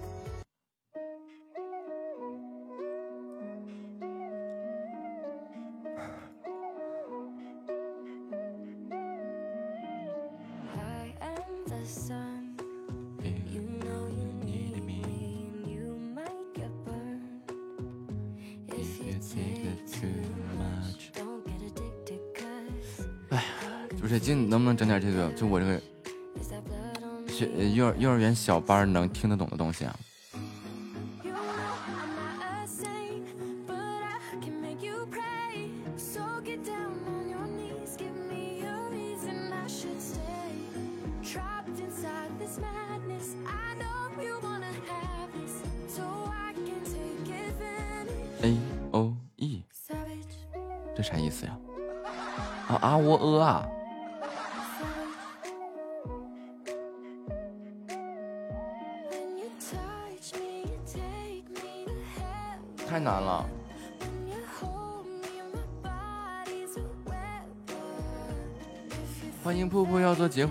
[28.33, 29.95] 小班能听得懂的东西啊！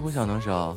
[0.01, 0.75] 截胡小能手，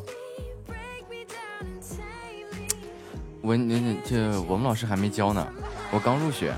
[3.42, 5.48] 我你这我们老师还没教呢，
[5.94, 6.54] 我刚入学。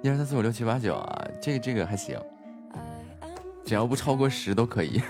[0.00, 2.18] 一二三四五六七八九啊，这个这个还行，
[3.66, 4.98] 只要不超过十都可以。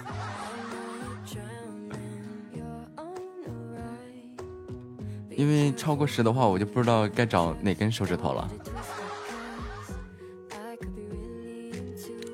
[5.30, 8.50] 因为超过十的话，我就不知道该找哪根手指头了。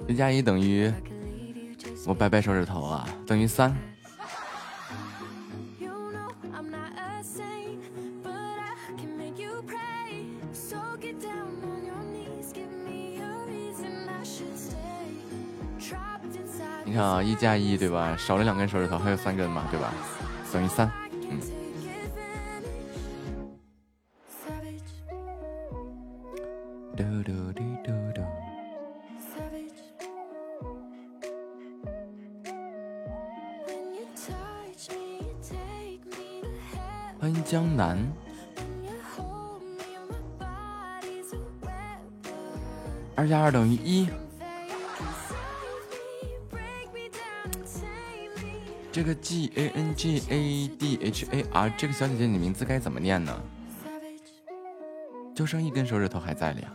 [0.08, 0.90] 一加一等于
[2.10, 3.72] 我掰掰手指头啊，等于三。
[16.84, 18.16] 你看啊，一加一对吧？
[18.16, 19.94] 少了两根手指头，还有三根嘛，对吧？
[20.52, 20.90] 等于三。
[51.32, 53.40] 哎啊这个小姐姐，你名字该怎么念呢
[53.84, 56.72] ？Savage, 就剩一根手指头还在了呀。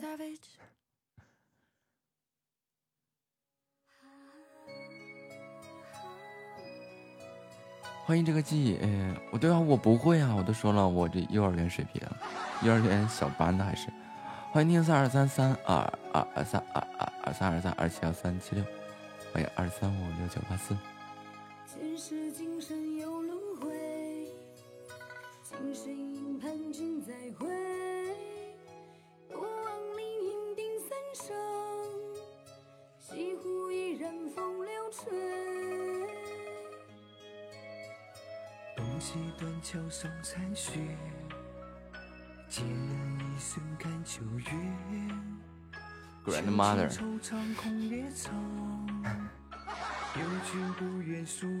[0.00, 0.38] savage,
[8.06, 12.00] 欢迎这个记，呃，我对啊，我不会啊，我都说了，我这幼儿园水平，
[12.62, 13.88] 幼儿园小班的还是。
[14.50, 15.76] 欢迎听三二三三二
[16.10, 18.64] 二二三二二二三二三二七幺三七六，
[19.32, 20.74] 欢迎二三五六九八四。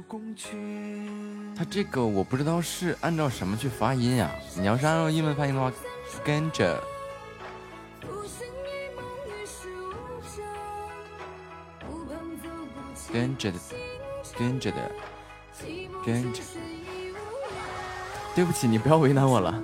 [0.08, 0.48] 公爵，
[1.54, 1.64] 他。
[1.66, 5.70] 这个我不知道是按照什么去发音呀、你要是按照英文发音的话，
[6.24, 6.82] 跟着，
[13.12, 13.58] 跟着的
[14.38, 14.90] 跟着的。
[16.06, 16.40] 跟着。
[18.34, 19.62] 对不起，你不要为难我了。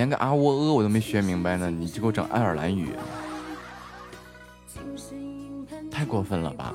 [0.00, 2.88] 连个啊喔呃我都没学明白呢，你就给我整爱尔兰语，
[5.90, 6.72] 太过分了吧？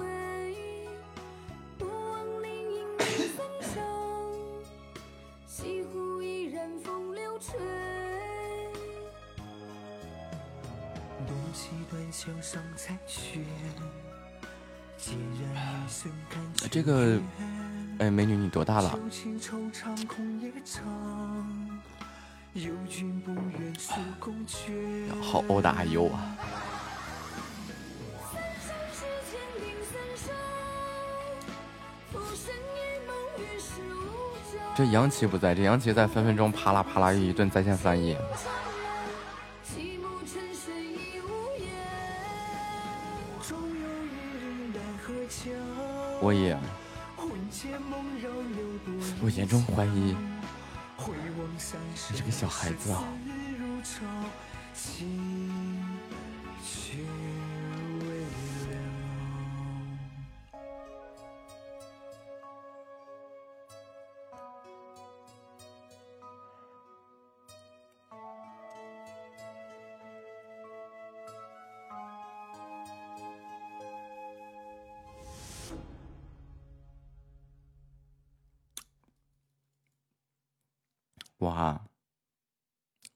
[16.69, 17.19] 这个
[17.97, 18.99] 哎，美女你多大了？
[25.35, 26.31] 好殴打阿优啊！
[34.77, 38.15] 这杨奇不在，这杨奇在分分钟啪啦啪啦一顿在线翻译。
[46.21, 46.57] 我也，
[49.21, 50.15] 我严重怀疑你
[52.15, 53.03] 这个小孩子啊。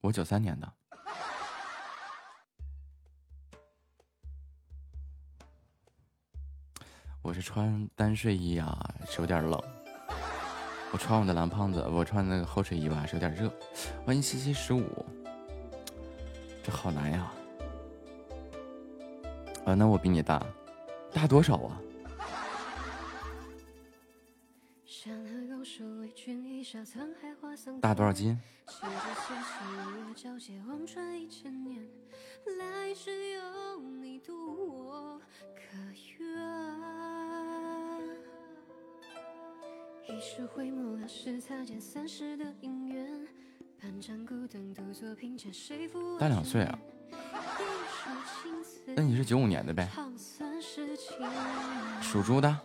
[0.09, 0.73] 我九三年的，
[7.21, 9.61] 我是穿单睡衣啊，是有点冷。
[10.91, 13.53] 我穿我的蓝胖子，我穿那个厚睡衣吧，是有点热。
[14.03, 15.05] 欢迎七七十五，
[16.63, 17.31] 这好难呀。
[19.63, 20.43] 啊，那我比你大，
[21.13, 21.79] 大多少啊？
[27.79, 28.35] 大多少斤？
[28.79, 29.75] 心之所起，日
[30.07, 31.85] 月交接，望穿一千年。
[32.57, 34.33] 来世有你渡
[34.73, 35.19] 我，
[35.53, 35.75] 可
[36.17, 36.29] 愿？
[40.07, 43.27] 一世回眸，两世擦肩，三世的姻缘。
[43.81, 46.79] 半盏孤灯，独坐凭前，谁负我大两岁啊？
[48.95, 49.89] 那你是九五年的呗？
[52.01, 52.57] 属猪的。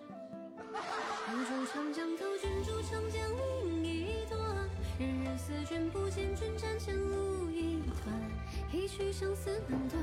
[9.44, 10.00] 曲相思难断，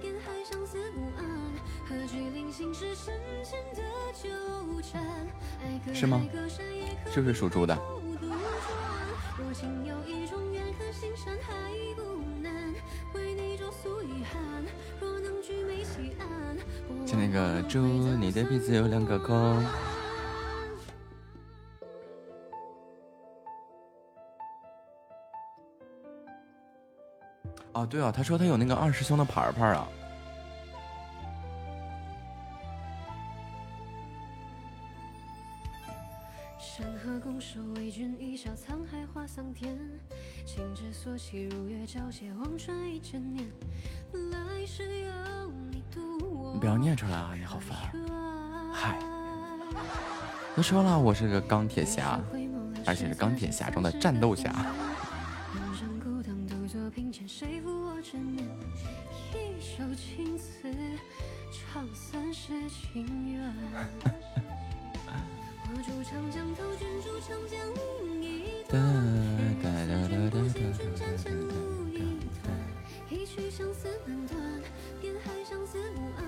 [0.00, 1.24] 边海相思无岸。
[1.88, 3.14] 何惧临行是深
[3.44, 4.28] 浅的纠
[4.82, 5.00] 缠？
[5.62, 7.76] 爱隔是不是属猪的？
[7.76, 8.26] 有不
[12.42, 12.74] 难。
[13.14, 13.54] 为你
[14.02, 14.64] 遗憾，
[15.00, 16.56] 若能聚美其安。
[17.06, 19.64] 就那个猪，你的鼻子有两个孔。
[27.72, 29.88] 哦，对啊，他说他有那个二师兄的牌牌啊。
[36.58, 39.78] 山河拱手为君一笑，沧海化桑田。
[40.44, 43.46] 情之所起，如月交接，望穿一千年。
[44.30, 46.52] 来世有你渡我。
[46.52, 47.76] 你不要念出来啊，你好烦。
[48.72, 48.98] 嗨嗨，
[50.56, 52.20] 都说了，我是个钢铁侠，
[52.86, 54.50] 而且是钢铁侠中的战斗侠。
[74.06, 74.40] 难断，
[75.00, 76.22] 边海相思无岸。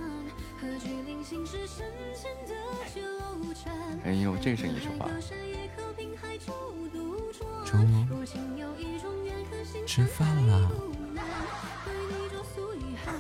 [0.61, 1.85] 何惧临行是深
[2.15, 2.55] 浅的
[2.95, 3.01] 纠
[3.55, 3.73] 缠？
[4.05, 5.09] 哎呦，这个声音说话
[9.87, 11.25] 吃饭了不难。
[11.87, 13.15] 为你着诉遗憾，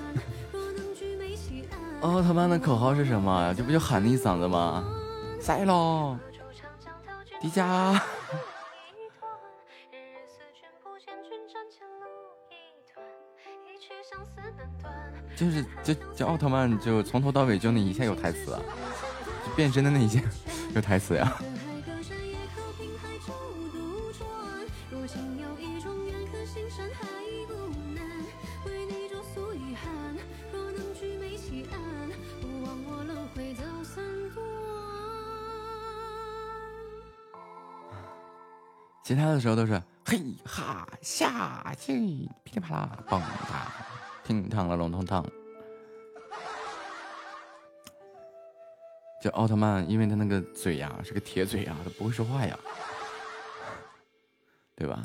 [0.53, 2.01] 若能聚美其安。
[2.01, 3.55] 奥特曼的口号是什么？
[3.55, 4.85] 这不就喊了一嗓子吗？
[5.41, 6.16] 赛喽，
[7.41, 8.01] 迪迦。
[15.37, 18.61] 就是就就奥特曼就从头到尾就那一下有台词啊，
[19.47, 20.20] 就变身的那一下
[20.74, 21.37] 有台词呀、
[31.37, 31.78] 其安，
[32.41, 34.03] 不枉我轮回走三
[34.35, 34.45] 段。
[39.05, 43.72] 其他的时候都是嘿哈下去噼里啪啦蹦哒，
[44.25, 45.25] 听烫了隆咚当。
[49.22, 52.59] 就奥特曼，因为他那个嘴呀是个铁嘴呀，他不会说话呀，
[54.75, 55.03] 对吧？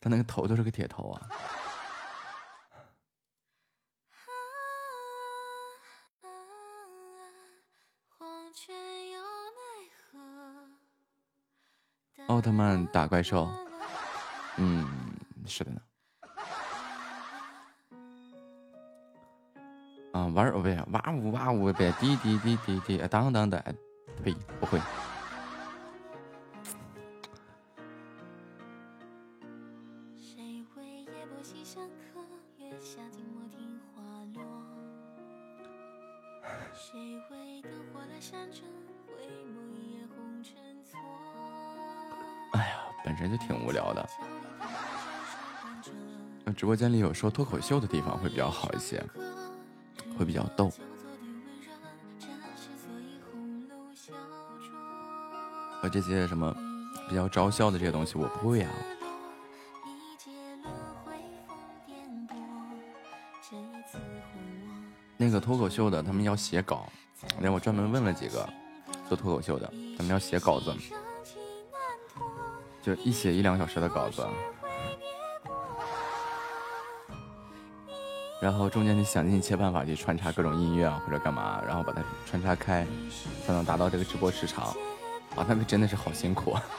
[0.00, 1.28] 他那个头都是个铁头啊。
[12.28, 13.48] 奥特曼打怪兽，
[14.56, 15.80] 嗯，是的呢。
[20.16, 20.56] 啊，玩儿
[20.92, 23.62] 哇呜哇呜呗，滴滴滴滴滴，当当的，
[24.24, 24.80] 呸，不会。
[42.52, 44.08] 哎呀，本身就挺无聊的。
[46.42, 49.04] 那直播间里有说脱口秀的地方会比较好一些，
[50.16, 50.70] 会比较逗。
[55.80, 56.54] 和这些什么
[57.08, 58.70] 比较招笑的这些东西，我不会啊。
[65.18, 66.88] 那个脱口秀的，他们要写稿，
[67.40, 68.46] 连我专门问了几个
[69.08, 70.74] 做脱口秀的，他们要写稿子，
[72.82, 74.26] 就一写一两小时的稿子，
[78.46, 82.86] 然后中间你想尽一切办法去穿插各种音乐啊或者干嘛，然后把它穿插开，
[83.44, 84.66] 才能达到这个直播时长。
[85.34, 86.62] 啊，那个真的是好辛苦啊。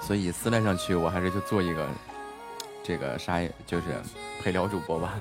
[0.00, 1.86] 所以思来想去，我还是就做一个
[2.82, 4.00] 这个啥，就是
[4.42, 5.20] 陪聊主播吧。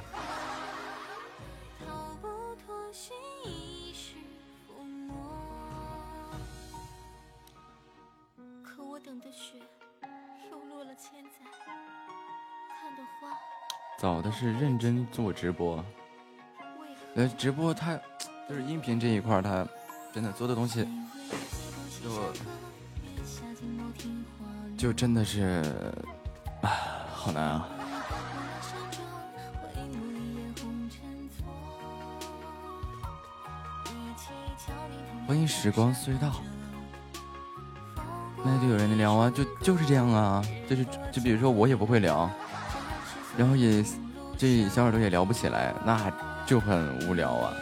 [14.40, 15.84] 是认真做直播，
[17.16, 18.00] 呃，直播它
[18.48, 19.68] 就是音频这一块儿，它
[20.14, 20.88] 真的做的东西
[22.04, 22.10] 就
[24.78, 25.64] 就真的是
[26.62, 26.70] 啊，
[27.12, 27.68] 好难啊。
[35.28, 36.32] 欢迎时光隧道。
[38.46, 42.30] 那就有人聊啊，就就是这样啊，就是就比如说我也不会聊，
[43.36, 43.84] 然后也
[44.38, 46.14] 这小耳朵也聊不起来，那
[46.46, 47.54] 就很无聊啊。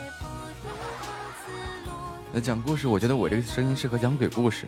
[2.34, 4.68] 那讲故事，我觉得我这个声音适合讲鬼故事。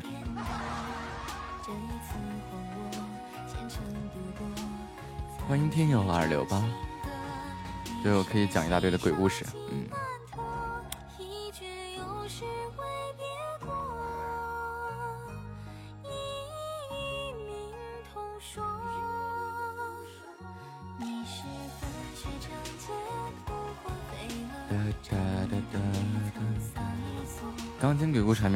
[5.50, 6.64] 欢迎听友二六八，
[8.04, 9.86] 就可以讲一大堆的鬼故事，嗯。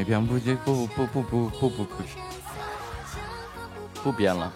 [0.01, 2.03] 没编，不不不不不不不不不
[4.03, 4.51] 不编了，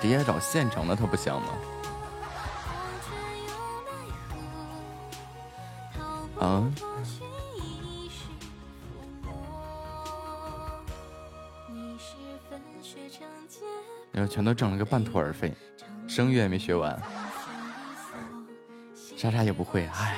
[0.00, 1.48] 直接找现成的，它不香吗？
[6.40, 6.64] 啊？
[14.10, 15.54] 然后全都整了个半途而废，
[16.08, 16.98] 声乐也没学完，
[19.18, 20.16] 莎莎也不会，唉。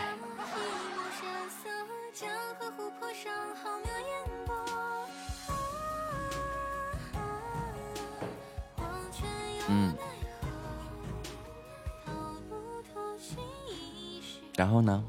[14.59, 15.05] 然后呢？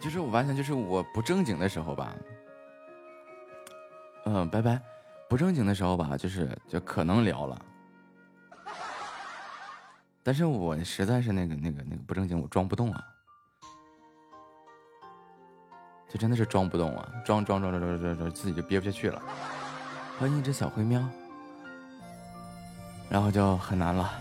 [0.00, 2.16] 就是我完全就是我不正经的时候吧，
[4.24, 4.80] 嗯，拜拜，
[5.28, 7.60] 不正经的时候吧，就是就可能聊了，
[10.22, 13.04] 但是我实在是那个那个那个不正经，我装不动啊。
[16.16, 19.20] 真的是装不动啊，装装装装装装装，自己就憋不下去了。
[20.18, 21.02] 欢迎一只小灰喵，
[23.08, 24.12] 然后就很难了。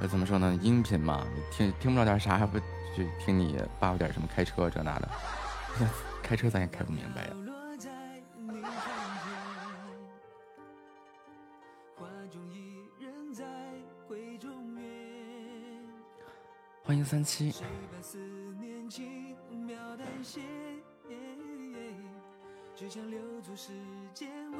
[0.00, 0.54] 呃，怎么说呢？
[0.62, 5.08] 音频嘛，听听不着点啥，还不就听你叭叭点什么开车这那的，
[6.22, 7.49] 开车咱也开不明白呀。
[17.00, 17.54] 零三七。
[22.76, 23.18] 只想留
[23.56, 23.72] 时
[24.12, 24.58] 间为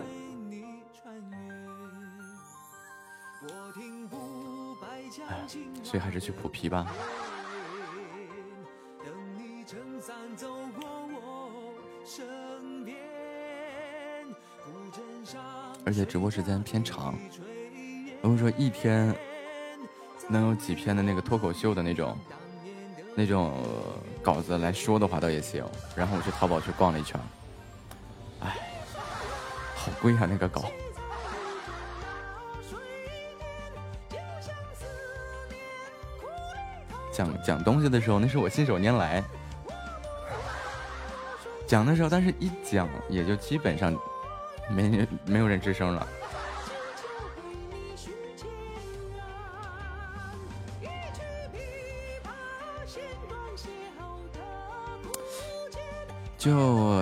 [0.48, 0.64] 你
[0.94, 1.36] 穿越。
[4.10, 5.02] 我白，
[5.84, 6.90] 所以还是去普皮吧。
[9.04, 10.48] 等你撑伞走
[10.80, 11.74] 过我
[12.06, 12.96] 身边，
[15.84, 17.14] 而且直播时间偏长，
[18.22, 19.14] 我跟你说，一天
[20.30, 22.16] 能有几篇的那个脱口秀的那种
[23.16, 23.62] 那种
[24.22, 25.64] 稿子来说的话，倒也行。
[25.96, 27.20] 然后我去淘宝去逛了一圈，
[28.40, 28.56] 哎，
[29.74, 30.70] 好贵啊那个稿。
[37.12, 39.22] 讲讲东西的时候，那是我信手拈来。
[41.66, 43.94] 讲的时候，但是一讲也就基本上
[44.70, 46.06] 没人没有人吱声了。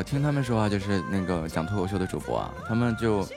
[0.08, 3.28] 听他们说啊，就是那个讲脱口秀的主播啊，他们就，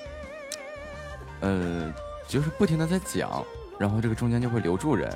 [1.41, 1.93] 呃，
[2.29, 3.43] 就是不停的在讲，
[3.77, 5.13] 然后这个中间就会留住人。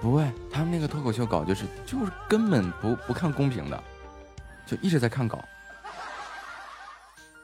[0.00, 3.82] 不会，他们那个脱口秀稿就是就是根本不不看公屏的，
[4.64, 5.38] 就一直在看稿，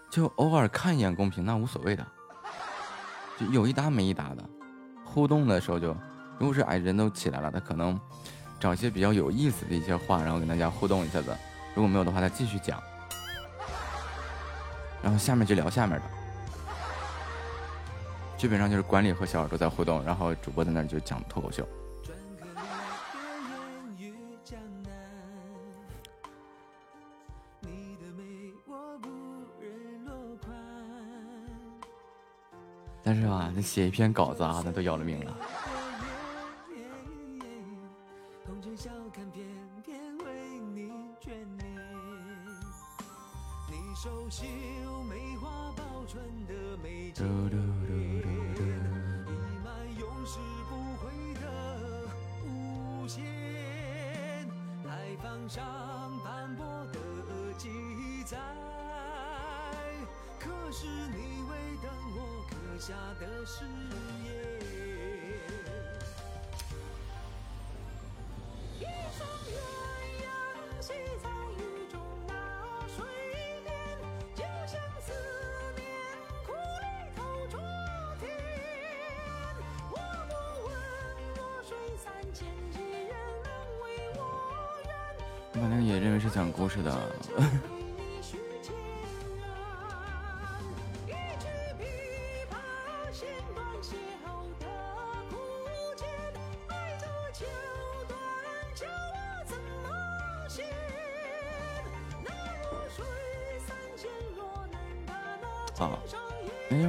[0.09, 2.07] 就偶尔看一眼公屏那无所谓的，
[3.39, 4.43] 就有一搭没一搭的，
[5.05, 5.95] 互动的时候就，
[6.39, 8.01] 如果是哎人都起来了，他可能
[8.59, 11.37] 找一些比较有意思的一些话，然后跟大家互动一下子，
[11.75, 12.83] 如果没有的话，他继续讲，
[15.03, 16.05] 然后下面就聊下面的，
[18.37, 21.67] 基本上就是管理和小耳朵在互动，然后主播在那就讲脱口秀。
[33.05, 35.37] 但是啊，那写一篇稿子啊，那都要了命了。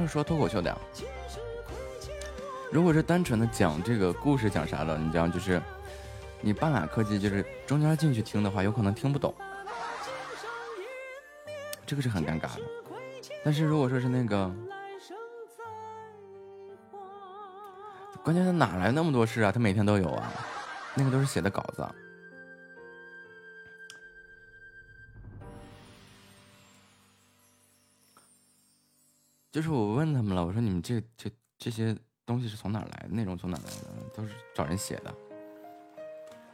[0.08, 0.78] 说脱口秀的呀。
[2.72, 5.62] 如果是单纯的讲这个故事讲啥的，你这样就是
[6.40, 9.34] 你半拉科技，就是中间进去听的话，有可能听不懂，
[11.86, 12.62] 这个是很尴尬的。
[13.44, 14.50] 但是如果说是那个，
[18.22, 19.50] 关键他哪来那么多事啊？
[19.52, 20.30] 他每天都有啊，
[20.94, 21.86] 那个都是写的稿子。
[29.58, 31.28] 就是我问他们了，我说你们这这
[31.58, 31.92] 这些
[32.24, 33.08] 东西是从哪来的？
[33.08, 34.08] 内容从哪来的？
[34.14, 35.12] 都是找人写的，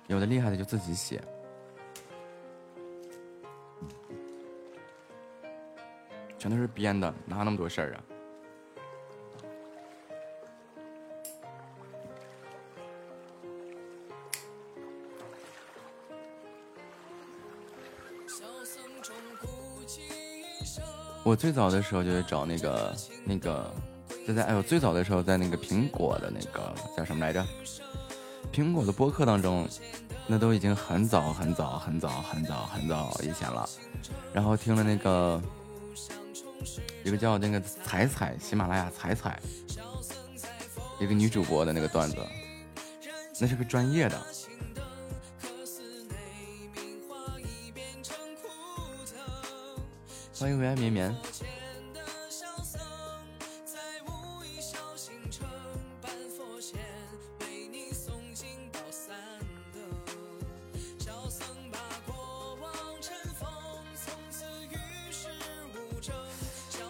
[0.06, 1.22] 有的厉害的就自己写。
[6.38, 8.02] 全都是编的，哪有那么多事儿啊？
[21.24, 22.94] 我最早的时候就是找那个
[23.24, 23.72] 那个，
[24.28, 27.44] 就在哎，我最早的时候在那个苹果的那个叫什么来着？
[28.52, 29.66] 苹果的播客当中，
[30.26, 33.66] 那都已经很早很早很早很早很早以前了。
[34.34, 35.40] 然后听了那个
[37.02, 39.40] 一个叫那个彩彩，喜马拉雅彩彩，
[41.00, 42.16] 一个女主播的那个段子，
[43.40, 44.22] 那是个专业的。
[50.44, 51.10] 欢迎回来绵绵。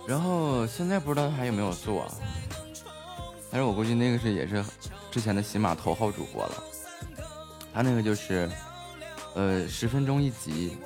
[0.05, 2.13] 然后现在不知道还有没有做，
[3.53, 4.65] 但是我估计那个是也是
[5.13, 6.65] 之前的喜马头号主播了。
[7.73, 8.51] 他那个就是，
[9.37, 10.77] 呃，十分钟一集，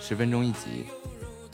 [0.00, 0.86] 十分钟一集，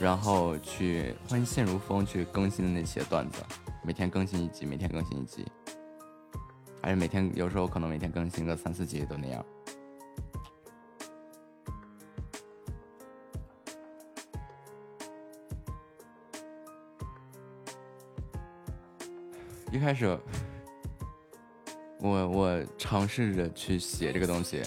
[0.00, 3.44] 然后去欢迎现如风去更新的那些段子，
[3.84, 5.44] 每天更新一集，每天更新一集，
[6.80, 9.44] 还是每天有时候可能每天更新个三四集都那样。
[19.70, 20.18] 一开始，
[21.98, 24.62] 我我尝试着去写这个东西，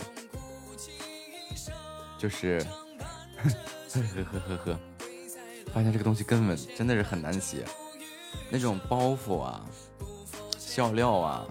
[2.20, 2.60] 就是
[3.90, 4.80] 呵呵呵呵呵，
[5.74, 7.66] 发现这个东西根本真的是很难写，
[8.50, 9.66] 那种包袱啊、
[10.58, 11.46] 笑料啊，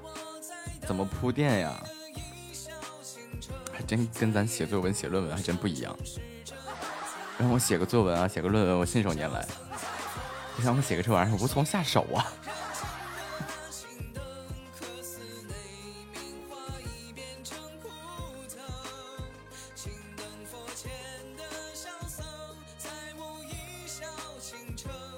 [0.86, 1.82] 怎么铺垫呀，
[3.72, 5.96] 还真跟咱写作文、写论文还真不一样。
[7.38, 9.44] 让我写个作文啊，写个论文，我信手拈来；
[10.62, 12.32] 让我写个这玩意儿，无从下手啊。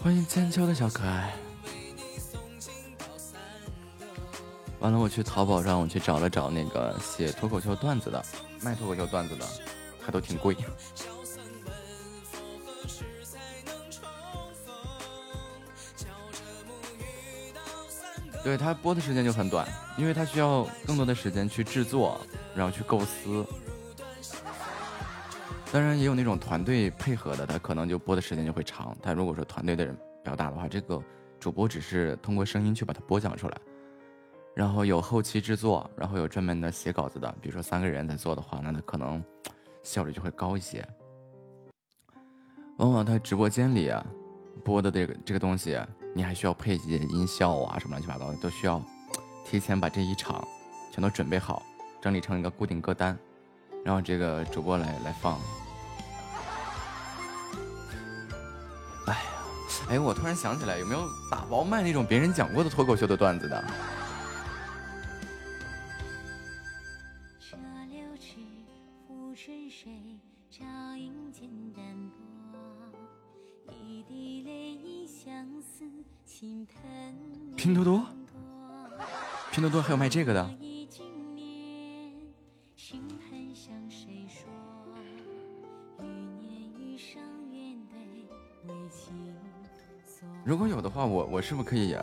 [0.04, 1.32] 欢迎千秋的小可爱。
[4.80, 8.22] 完了，我去淘宝上，我去找了找那个写脱口秀段子的，
[8.60, 9.46] 卖脱口秀段子的，
[10.04, 10.54] 还都挺贵。
[18.42, 19.66] 对他播的时间就很短，
[19.96, 22.20] 因为他需要更多的时间去制作，
[22.54, 23.42] 然后去构思。
[25.74, 28.96] 当然也有那种团队配合的，他可能就播的时间就会长。
[29.02, 29.92] 但如果说团队的人
[30.22, 31.02] 比较大的话，这个
[31.40, 33.60] 主播只是通过声音去把它播讲出来，
[34.54, 39.20] 然后有后期制作，然后有专门的写稿子的，比如说三个人在做的话，那他可能
[39.82, 40.86] 效率就会高一些。
[42.76, 44.06] 往往他直播间里啊
[44.64, 45.76] 播的这个这个东西，
[46.14, 48.80] 你还需要配一些音效啊什么乱七八糟的，都需要
[49.44, 50.46] 提前把这一场
[50.92, 51.64] 全都准备好，
[52.00, 53.18] 整理成一个固定歌单，
[53.84, 55.38] 然后这个主播来来放。
[59.06, 59.20] 哎呀，
[59.90, 63.62] 哎，我突然想起来，有没有打包卖那种别人讲过的脱口秀的段子的？
[77.56, 78.04] 拼多多，
[79.50, 80.63] 拼多多还有卖这个的。
[90.74, 91.96] 有的话，我我是不是可以，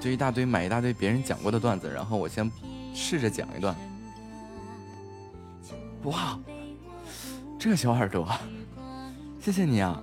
[0.00, 2.50] 就一大堆买一大堆别人讲过的段子，然后我先
[2.94, 3.74] 试着讲一段。
[6.04, 6.38] 哇，
[7.58, 8.28] 这小耳朵，
[9.40, 10.02] 谢谢你啊！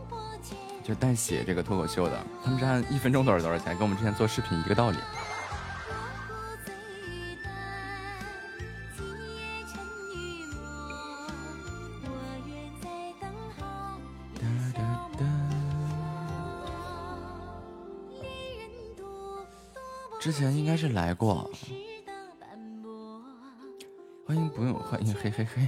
[0.83, 4.97] 就带写这个脱口秀的，他们是按一分钟多少多少钱，跟我们之前做视频一个道理。
[20.19, 21.49] 之前应该是来过。
[24.23, 25.67] 欢迎不用欢迎嘿嘿嘿。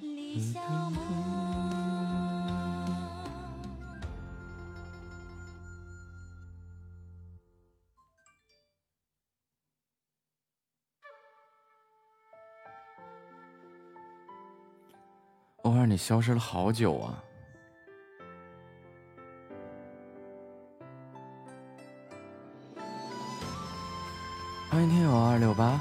[0.00, 0.60] 李小
[0.90, 0.96] 梦。
[15.62, 17.22] 偶尔你消失了好久啊。
[24.70, 25.78] 欢迎听友二六八，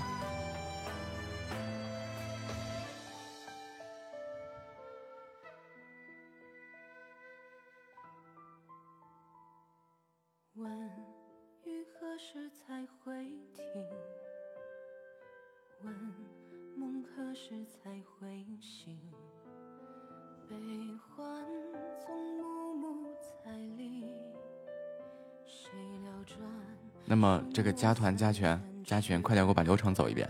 [27.59, 30.25] 这个加团加群加群，快点给我把流程走一遍。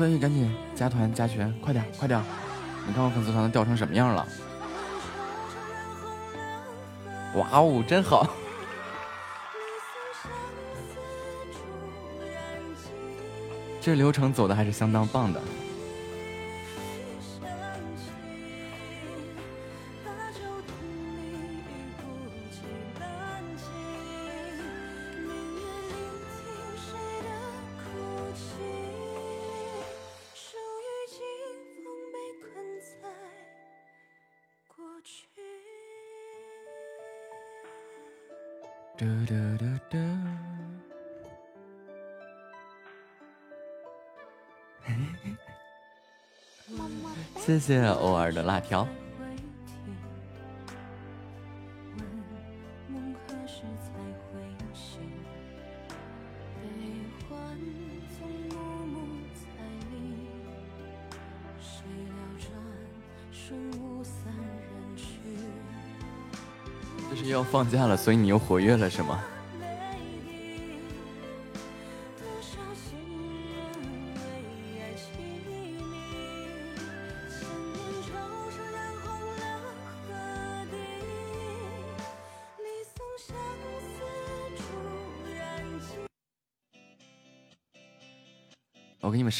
[0.00, 2.18] 所以赶紧加团加群，快点快点！
[2.86, 4.26] 你看我粉丝团都掉成什么样了？
[7.34, 8.26] 哇哦，真好！
[13.78, 15.38] 这流程走的还是相当棒的。
[47.60, 48.88] 谢偶尔的辣条。
[67.10, 69.20] 这是要放假了，所以你又活跃了是吗？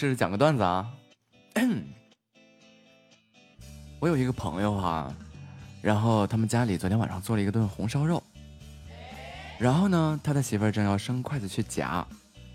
[0.00, 0.90] 试试讲个段子啊。
[4.00, 5.14] 我有一个朋友哈、
[5.82, 8.22] 然后他们家里昨天晚上做了一个顿红烧肉，
[9.58, 12.02] 然后呢，他的媳妇儿正要伸筷子去夹，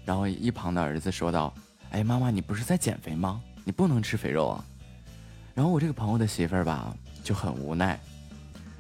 [0.04, 1.54] 然后一旁的儿子说道
[1.94, 3.40] ：“哎，妈妈，你不是在减肥吗？
[3.64, 4.66] 你不能吃肥肉啊。”
[5.54, 8.00] 然后我这个朋友的媳妇儿吧就很无奈，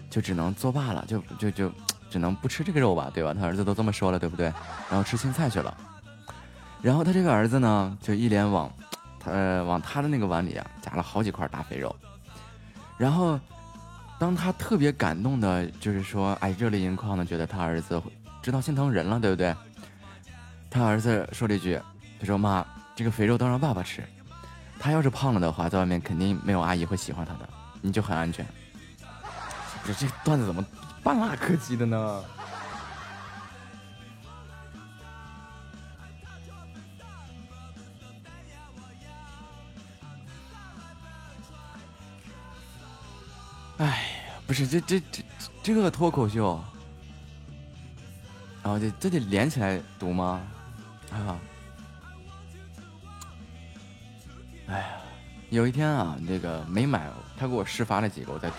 [0.10, 1.72] 就只能作罢了，就就就
[2.10, 3.32] 只能不吃这个肉吧，对吧？
[3.32, 4.48] 他儿子都这么说了，对不对？
[4.90, 5.78] 然后吃青菜去了。
[6.86, 8.72] 然后他这个儿子呢，就一连往
[9.20, 11.94] 他、呃、往他的那个碗里啊夹了好几块大肥肉，
[12.95, 13.40] 然后
[14.20, 17.99] 当他特别感动的，就是说，哎，热泪盈眶的，觉得他儿子
[18.40, 19.56] 知道心疼人了，对不对？
[20.70, 21.82] 他儿子说了一句
[22.22, 22.64] ：“他说妈，
[22.95, 24.03] 这个肥肉都让爸爸吃，
[24.78, 27.49] 他要是胖了的话，在外面肯定没有阿姨会喜欢他的，
[27.82, 28.45] 你就很安全。”
[29.84, 30.64] 这这段子怎么
[31.02, 32.24] 半拉客气的呢？
[44.56, 45.23] 是这这这
[45.61, 46.60] 这个脱口秀，
[48.64, 50.41] 然后这这得连起来读吗？
[51.11, 51.38] 啊，
[54.68, 54.88] 哎呀，
[55.49, 58.56] 有一天啊，这个没买，他给我示范了几个，我在读。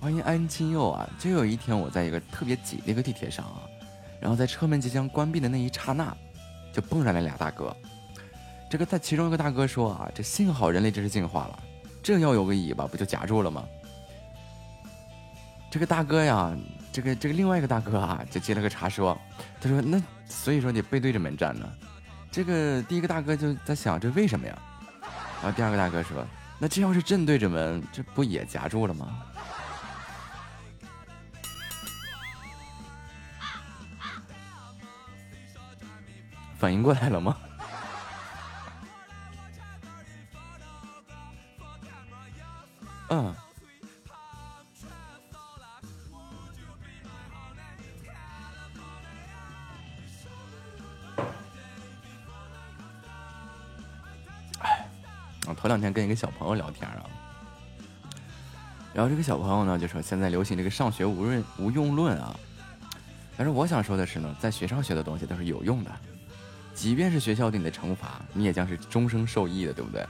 [0.00, 1.08] 欢迎安亲佑啊！
[1.18, 3.60] 就有一天我在一个特别挤的一个地铁上啊，
[4.20, 6.16] 然后在车门即将关闭的那一刹那，
[6.72, 7.74] 就蹦上来俩大哥。
[8.70, 11.62] 这个在其中一个大哥说啊，这幸好人类真是进化了，
[12.02, 13.64] 这要有个尾巴不就夹住了吗？
[15.70, 16.52] 这个大哥呀，
[16.90, 19.16] 这个这个另外一个大哥啊，就接了个茬说，
[19.60, 21.68] 他说那所以说你背对着门站呢。
[22.32, 24.58] 这个第一个大哥就在想这为什么呀？
[25.42, 26.26] 然后第二个大哥说，
[26.58, 29.22] 那这要是正对着门，这不也夹住了吗？
[36.58, 37.36] 反应过来了吗？
[43.10, 43.34] 嗯。
[54.60, 54.86] 哎，
[55.48, 57.04] 我头两天跟一个小朋友聊天啊，
[58.94, 62.32] 然后这个小朋友呢就说现在流行这个上学无论无用论啊，
[63.36, 65.90] 但是我想说的是呢，在学上学的东西都是有用的，
[66.74, 70.06] 即便是学校给你的惩罚，你也将是终生受益的，对不对？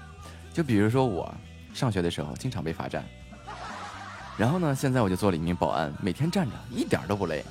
[0.53, 1.35] 就比如说我
[1.73, 3.05] 上学的时候经常被罚站，
[4.37, 7.45] 然后呢，现在我就做了一名保安，每天站着一点都不累。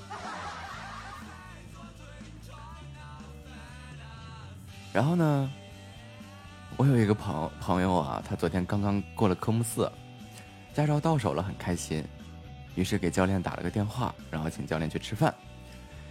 [4.92, 5.50] 然后呢，
[6.78, 9.90] 我有一个朋朋友啊，他昨天刚刚过了科目四，
[10.74, 12.04] 驾照到手了，很开心，
[12.76, 15.34] 于是给教练打了个电话，然后请教练去吃饭，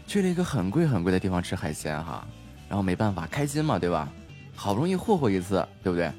[0.06, 2.26] 去了一个很贵很贵的地方吃海鲜哈，
[2.68, 4.08] 然后没办法，开心嘛，对吧？
[4.54, 6.10] 好不容易霍霍一次，对不对？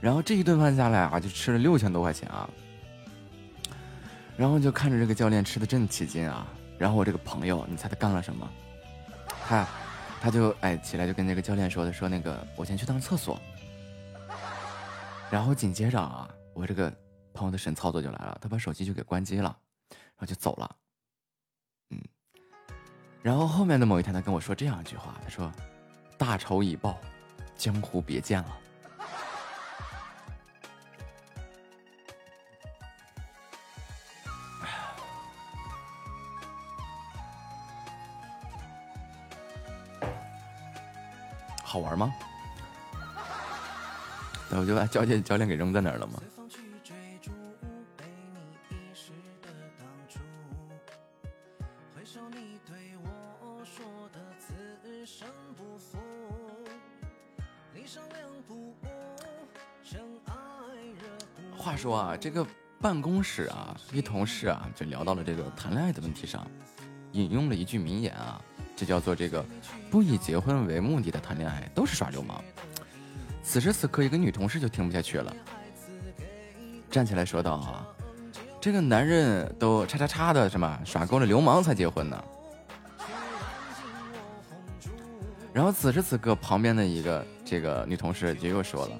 [0.00, 2.48] 然后这一顿饭下来啊，就吃了六千多块钱啊，
[4.36, 6.46] 然后就看着这个教练吃的真起劲啊，
[6.78, 8.50] 然后我这个朋友，你猜他干了什么？
[9.46, 9.68] 他
[10.20, 13.38] 他就哎起来就跟那个教练说的，说那个我先去趟厕所。
[15.30, 16.92] 然后紧接着啊，我这个
[17.32, 19.56] 朋友的神操作就来了，他把手机就给关机了，
[19.90, 20.76] 然后就走了。
[21.90, 22.00] 嗯，
[23.22, 25.52] 然后后面的某一天，他跟我说这样一句话，他说
[26.16, 26.98] ：“大仇已报，
[27.54, 28.58] 江湖别见了。”
[41.70, 42.12] 好玩吗？
[44.50, 46.20] 那我就把教练教练给扔在那儿了吗？
[61.56, 62.44] 话说啊，这个
[62.80, 66.44] 办公室啊，一同事啊，就聊到了这个谈恋爱的问题上，
[67.12, 68.42] 引用了一句名言啊，
[68.80, 69.44] 这叫做这个
[69.90, 72.42] 不以结婚为目的的谈恋爱都是耍流氓。
[73.42, 75.36] 此时此刻，一个女同事就听不下去了，
[76.90, 77.86] 站起来说道：“啊，
[78.58, 82.24] 这个男人都叉叉叉的什么耍够了流氓才结婚呢。”
[85.52, 88.96] 然后此时此刻，旁边的一个这个女同事就又说了，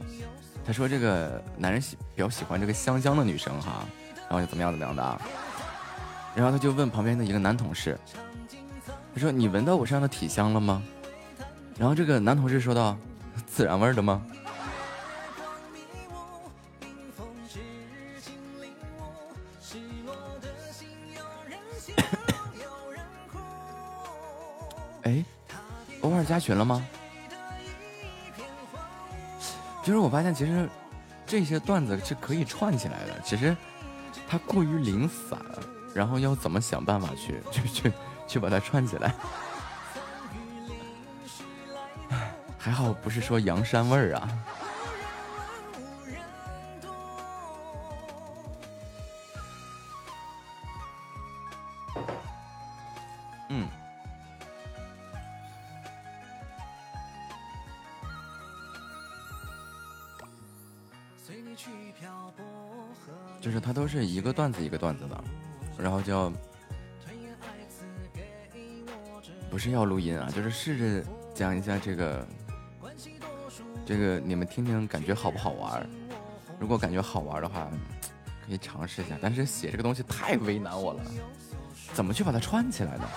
[0.63, 3.87] 她说：“这个男人喜比较喜欢这个香香的女生哈，
[4.29, 5.19] 然后就怎么样怎么样的啊。”
[6.37, 7.99] 然后他就问旁边的一个男同事，
[9.15, 10.83] 他说：“你闻到我身上的体香了吗？”
[11.79, 12.97] 然后这个男同事说道
[13.47, 14.23] ：“自然味的吗？”
[25.03, 25.25] 哎，
[26.03, 26.87] 偶尔加群了吗？
[29.83, 30.69] 就是我发现，其实
[31.27, 33.57] 这些段子是可以串起来的，只是
[34.29, 35.39] 它过于零散，
[35.95, 37.93] 然后要怎么想办法去去去
[38.39, 39.15] 把它串起来。
[42.59, 44.29] 还好不是说洋山味儿啊。
[53.49, 53.67] 嗯。
[63.41, 65.25] 就是它都是一个段子一个段子的，
[65.79, 66.31] 然后叫
[69.51, 72.27] 不是要录音啊，就是试着讲一下这个
[73.85, 75.85] 这个你们听听感觉好不好玩？
[76.59, 77.69] 如果感觉好玩的话，
[78.47, 79.19] 可以尝试一下。
[79.21, 81.03] 但是写这个东西太为难我了，
[81.93, 83.09] 怎么去把它串起来呢？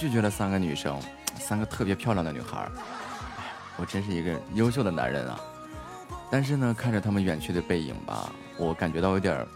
[0.00, 0.98] 拒绝了三个女生，
[1.36, 2.56] 三个特别漂亮的女孩。
[2.56, 5.38] 哎呀，我真是一个优秀的男人啊！
[6.30, 9.46] 但是呢，看着他们远去的背影吧，我感觉到有点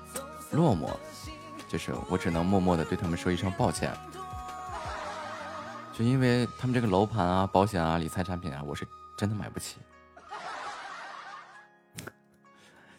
[0.50, 0.90] 落寞，
[1.66, 3.90] 就是我只能默默的对他们说一声抱歉。
[5.94, 9.78] 就因为他们这个楼盘啊、保险啊、理财产品啊，我是真的买不起。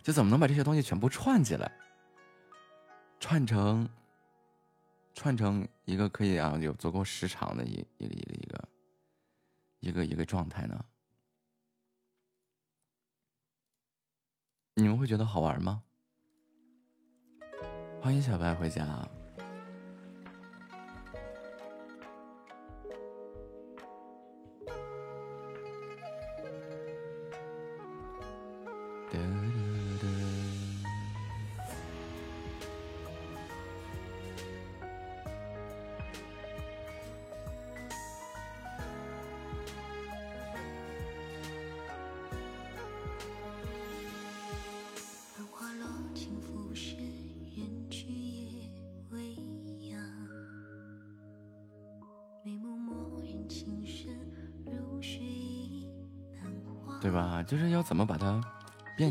[0.01, 1.72] 就怎么能把这些东西全部串起来，
[3.19, 3.88] 串成
[5.13, 8.70] 串成一个可以啊有足够时长的一一个一个一个
[9.80, 10.86] 一个一个状态呢？
[14.74, 15.84] 你们会觉得好玩吗？
[18.02, 19.07] 欢迎小白回家。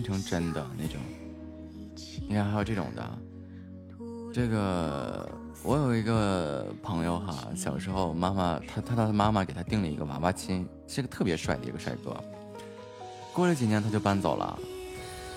[0.05, 1.01] 成真的那种。
[2.29, 3.19] 你看，还有这种的，
[4.33, 5.29] 这个
[5.63, 12.15] 我有一个朋友哈，小时候妈妈他他他妈妈给他订了一个娃娃亲，是个特别帅的一个帅哥。
[13.33, 14.59] 过了几年他就搬走了，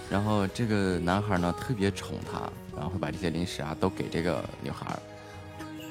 [0.10, 2.42] 然后这个男孩呢特别宠她，
[2.76, 4.86] 然后会把这些零食啊都给这个女孩。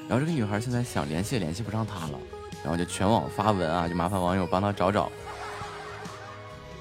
[0.07, 2.19] 然后这个女孩现在想联系也联系不上他了，
[2.63, 5.11] 然后就全网发文啊，就麻烦网友帮他找找。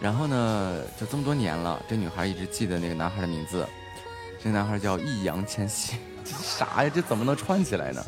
[0.01, 3.67] 然后呢，就这么多年了，这女孩一直记得那个男孩的名字，
[4.43, 5.97] 这男孩叫易烊千玺。
[6.25, 6.91] 这啥呀？
[6.93, 8.05] 这怎么能串起来呢？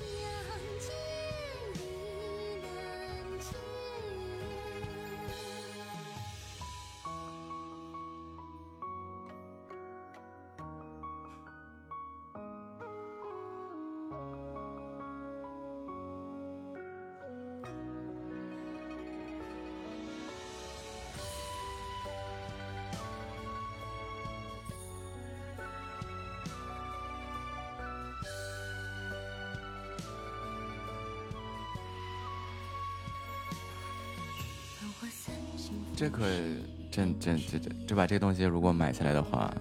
[37.18, 39.52] 这这这这把这个东西如果买下来的话，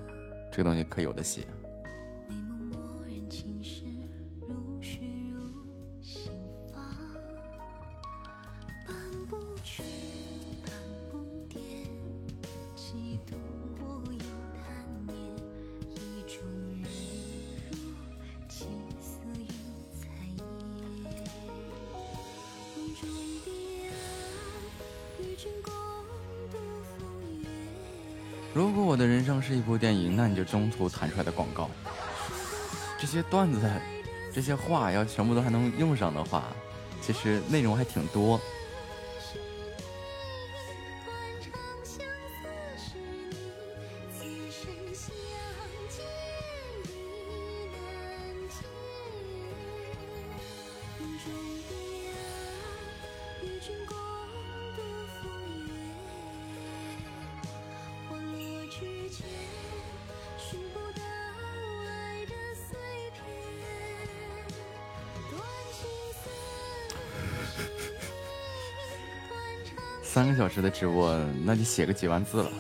[0.52, 1.42] 这个东西可有的写。
[29.78, 31.70] 电影，那你就中途弹出来的广告，
[33.00, 33.70] 这些段子、
[34.34, 36.46] 这些话要全部都还能用上的话，
[37.02, 38.40] 其实内容还挺多。
[70.70, 72.52] 直播，那就写个几万字了。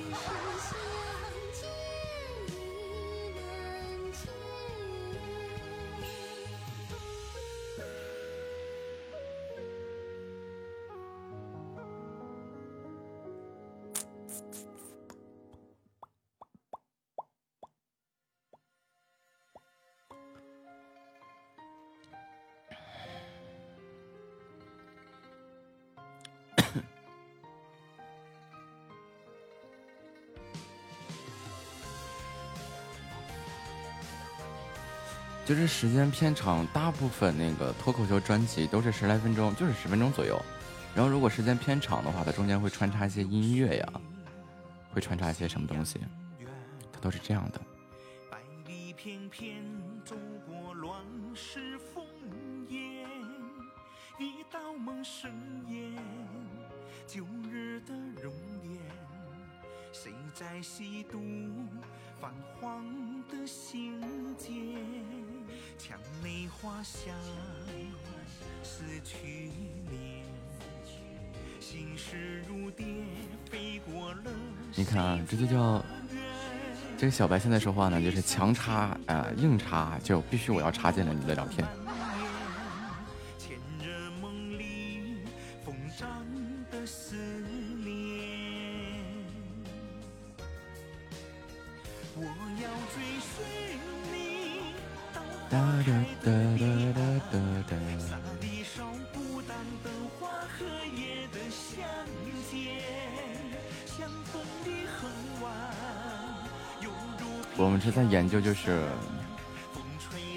[35.68, 40.42] 时间偏长，大部分那个脱口秀专辑都是十来分钟，就是十分钟左右。
[40.96, 43.88] 然后如果时间偏长的话，它中间会穿插一些音乐呀，
[44.92, 46.00] 会穿插一些什么东西，
[46.92, 47.62] 它都是这样的。
[77.18, 81.68] 小白现在说话呢，就是强插啊、硬插，就必须我要插进来你的聊天。
[107.58, 108.84] 我们是在研究，就是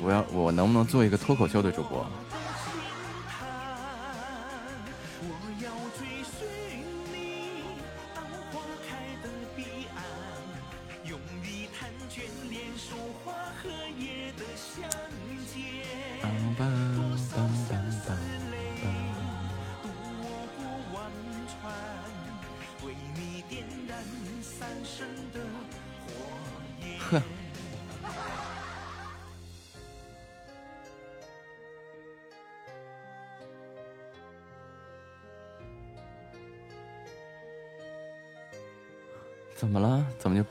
[0.03, 2.07] 我要我能不能做一个脱口秀的主播？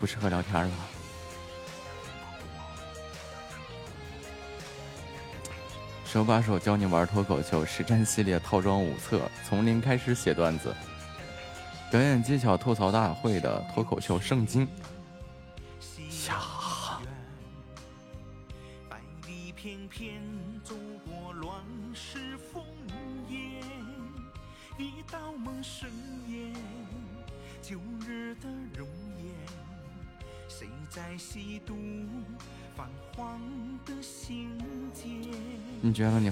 [0.10, 0.72] 适合聊天了？
[6.04, 10.76] 手把手教你玩脱口秀实战系列套装五册，从零开始写段子，
[11.92, 14.68] 表演技巧吐槽大会的脱口秀圣经。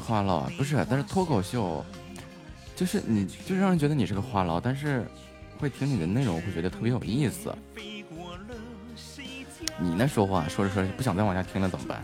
[0.08, 0.50] 话痨啊？
[0.58, 1.84] 不是，但是脱口秀，
[2.78, 5.06] 就是你，就是让人觉得你是个话痨，但是
[5.60, 7.54] 会听你的内容，会觉得特别有意思。
[9.80, 12.02] 你那说话说着说着不想再往下听了怎么办？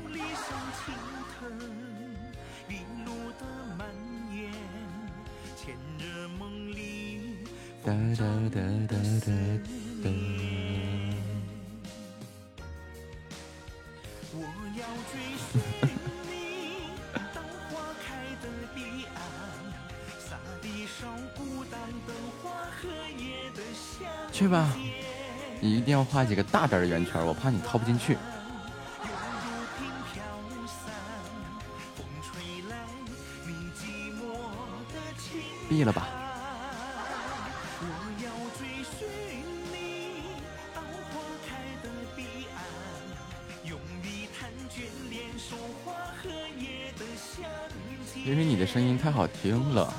[7.85, 8.61] 哒哒哒
[26.25, 28.17] 几个大点的圆圈，我怕你套不进去。
[35.69, 36.07] 闭了吧。
[48.25, 49.93] 因为你的声音太好听了，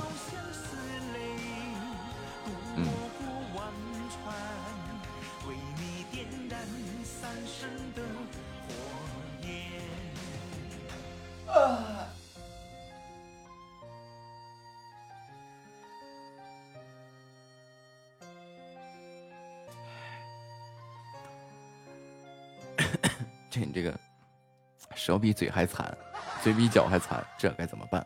[25.35, 25.95] 嘴还残，
[26.41, 28.05] 嘴比脚还残，这该怎么办？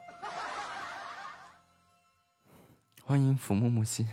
[3.03, 4.07] 欢迎浮木木兮。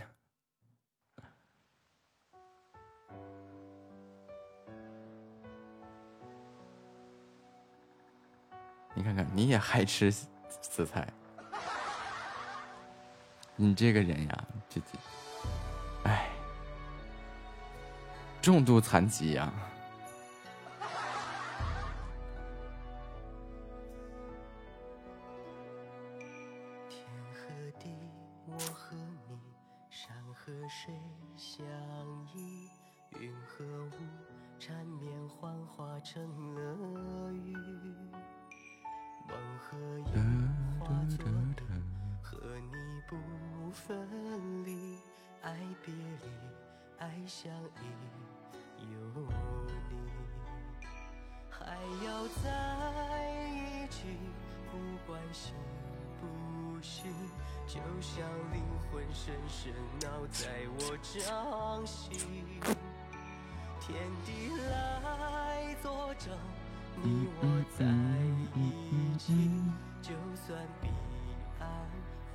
[8.93, 11.07] 你看看，你也爱吃紫菜，
[13.55, 14.97] 你这个人呀，这这，
[16.03, 16.29] 哎，
[18.41, 19.53] 重度残疾呀、
[43.07, 43.15] 不
[43.71, 44.05] 分
[44.65, 44.97] 离，
[45.41, 46.29] 爱别离，
[46.97, 47.85] 爱相依，
[48.79, 48.87] 有
[49.65, 49.97] 你。
[51.49, 52.45] 还要在
[53.49, 54.03] 一起，
[54.69, 54.77] 不
[55.09, 55.55] 管行
[56.19, 57.13] 不信，
[57.65, 58.61] 就像灵
[58.91, 62.19] 魂深深烙在我掌心。
[63.79, 64.29] 天地
[64.69, 66.37] 来作证，
[67.01, 67.41] 你我
[67.79, 67.85] 在
[68.59, 69.33] 一起，
[70.01, 70.11] 就
[70.45, 70.47] 算
[70.81, 71.06] 彼岸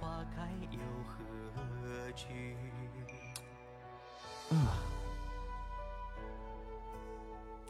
[0.02, 1.14] 花开又何
[2.16, 2.56] 惧？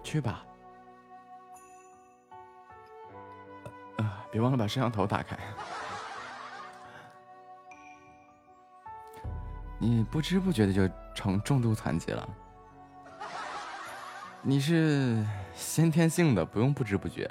[0.02, 0.42] 去吧。
[3.98, 5.38] 啊，别忘了把摄像头打开。
[9.78, 12.26] 你不知不觉的就成重度残疾了。
[14.40, 15.22] 你是
[15.54, 17.30] 先天性的，不用不知不觉。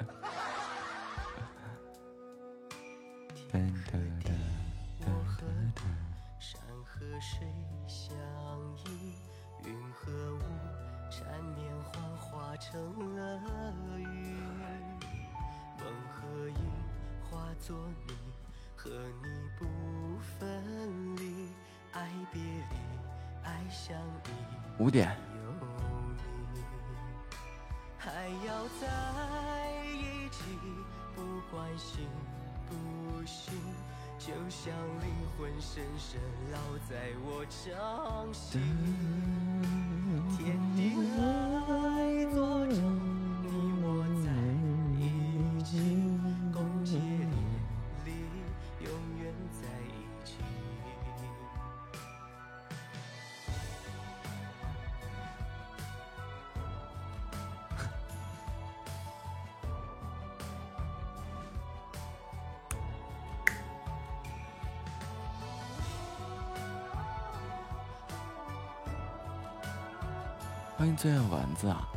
[71.02, 71.88] 欢迎罪恶丸子啊！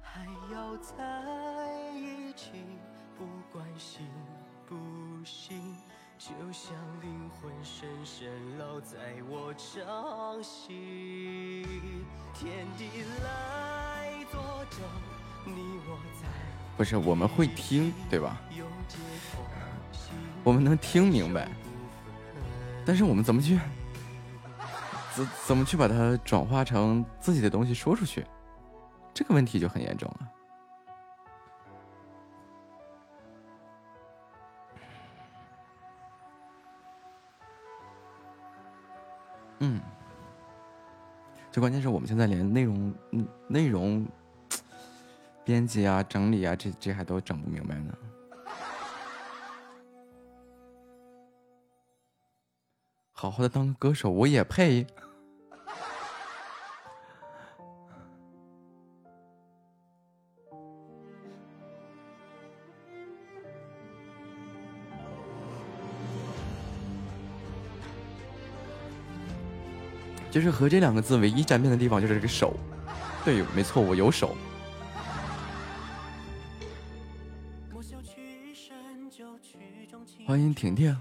[0.00, 0.94] 还要在
[1.94, 2.52] 一起，
[3.18, 4.06] 不管信
[4.66, 4.74] 不
[5.26, 5.76] 信，
[6.18, 6.72] 就像
[7.02, 8.96] 灵魂深深烙在
[9.28, 11.66] 我掌心。
[12.32, 12.88] 天地
[13.22, 14.40] 来作
[14.70, 14.80] 证，
[15.44, 15.52] 你
[15.86, 16.28] 我在
[16.78, 18.40] 不是我们会听，对吧？
[20.44, 21.48] 我们能听明白，
[22.84, 23.58] 但是我们怎么去
[25.14, 28.26] 怎怎么去把它转化成自己的东西说出去？
[29.14, 30.28] 这个问题就很严重了。
[39.60, 39.80] 嗯，
[41.52, 44.04] 最关键是我们现在连内容、嗯内容
[45.44, 47.94] 编辑啊、整理啊，这这还都整不明白呢。
[53.22, 54.84] 好好的当个歌手，我也配。
[70.28, 72.56] 就是和这两个字唯一沾边的地方就是这个手，
[73.24, 74.34] 对，没错，我有手。
[80.26, 80.96] 欢迎婷婷，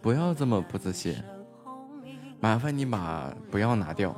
[0.00, 1.16] 不要这么不自信，
[2.38, 4.14] 麻烦你把不要拿掉。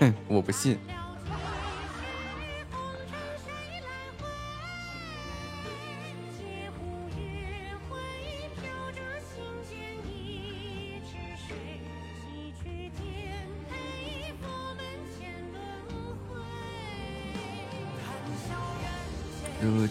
[0.00, 0.78] 哼，我不信。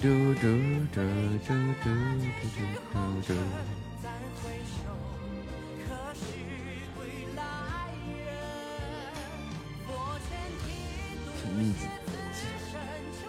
[0.04, 0.42] 嘟嘟
[0.92, 1.00] 嘟
[1.46, 1.88] 嘟嘟嘟
[2.42, 2.60] 嘟
[2.92, 3.34] 嘟嘟。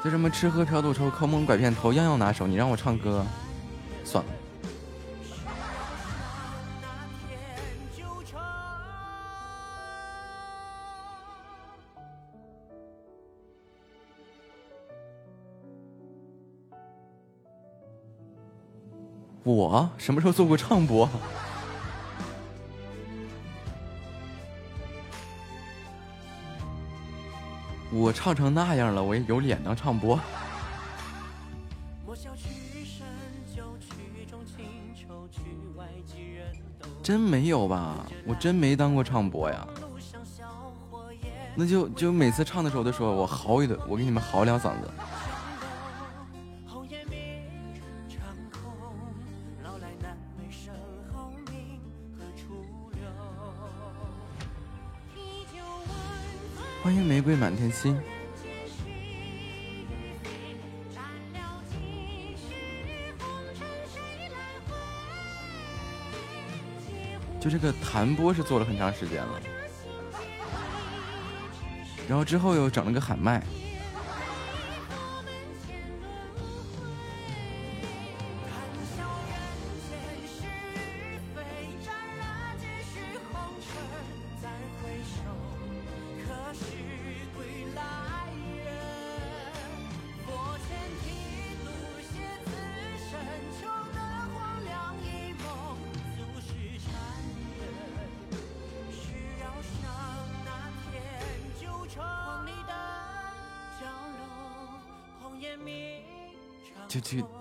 [0.02, 3.24] 就这么吃喝嫖赌抽坑蒙拐骗偷样样拿手，你让我唱歌，
[4.02, 4.30] 算了。
[19.74, 21.08] 啊什么时候做过唱播？
[27.92, 30.18] 我唱成那样了，我也有脸当唱播？
[37.02, 38.06] 真没有吧？
[38.26, 39.66] 我真没当过唱播呀。
[41.54, 44.90] 那就就每次唱的时候都说我嚎一顿，我给你们嚎两嗓子。
[57.24, 57.98] 瑰满天星。
[67.40, 69.40] 就这个弹拨是做了很长时间了，
[72.08, 73.42] 然后之后又整了个喊麦。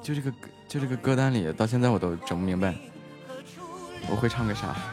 [0.03, 2.75] 就这个歌就这个歌单里，到现在我都整不明白，
[4.09, 4.75] 我会唱个啥？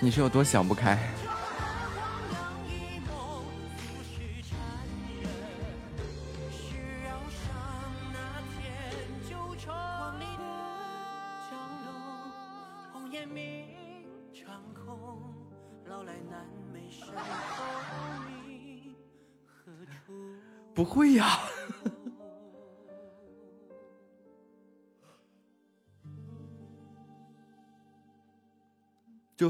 [0.00, 0.98] 你是有多想不开？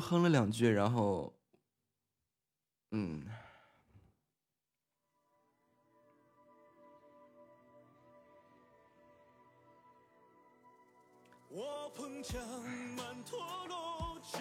[0.03, 1.33] 哼了两句，然后
[2.91, 3.25] 嗯，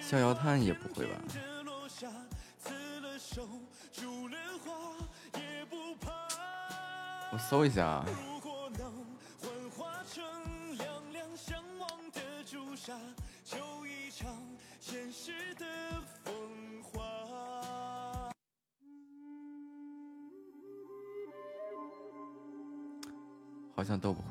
[0.01, 1.21] 逍遥叹也不会吧。
[7.31, 8.03] 我搜一下。
[23.91, 24.21] 那都不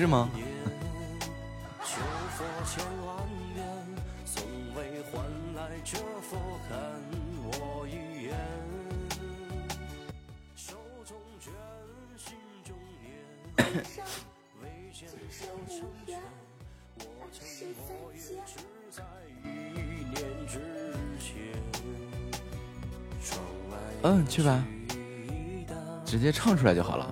[0.00, 0.30] 是吗？
[24.02, 24.64] 嗯，去吧，
[26.06, 27.09] 直接唱出来就好了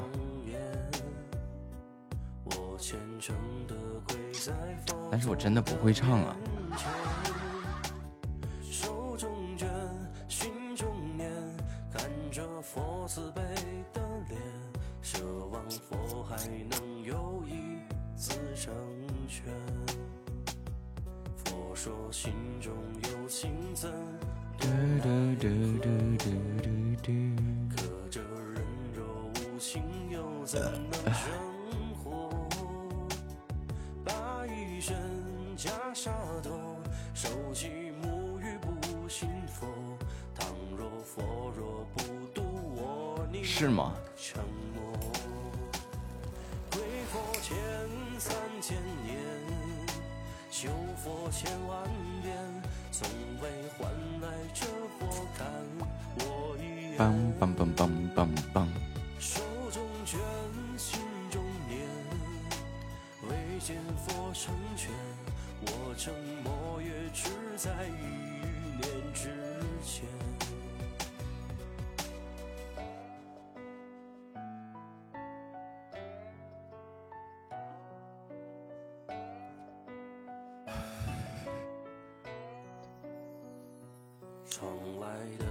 [12.30, 13.42] 着佛慈悲
[13.92, 14.40] 的脸，
[15.02, 16.36] 奢望佛还
[16.68, 17.78] 能有一
[18.16, 18.72] 次成
[19.26, 19.44] 全。
[21.36, 22.72] 佛说心中
[23.10, 23.90] 有情怎
[27.74, 28.64] 可这人
[28.94, 31.30] 若无情，又怎能生
[32.02, 32.30] 活？
[34.04, 34.96] 把一身
[35.56, 36.10] 袈裟。
[43.58, 43.92] 是吗？
[44.16, 44.40] 沉
[44.72, 44.96] 默。
[46.70, 46.80] 挥
[47.12, 47.56] 霍前
[48.16, 48.32] 三
[48.62, 49.18] 千年，
[51.02, 51.28] 佛
[51.66, 51.82] 万
[52.22, 52.36] 遍，
[52.92, 53.08] 从
[53.42, 53.90] 未换
[54.20, 54.64] 来这。
[55.36, 55.44] 看
[56.20, 56.96] 我一，
[59.18, 60.20] 手中拳
[60.76, 61.80] 心中念，
[63.28, 63.76] 未见
[64.06, 64.92] 佛成全，
[65.62, 66.14] 我沉
[66.44, 68.04] 默也只在一
[68.80, 69.30] 念之
[69.84, 70.17] 间。
[84.50, 85.06] 窗外
[85.38, 85.46] 的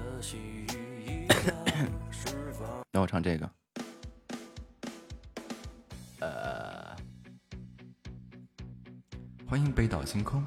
[2.91, 3.49] 让我唱这个。
[6.19, 6.95] 呃
[9.48, 10.44] 欢迎北岛星空。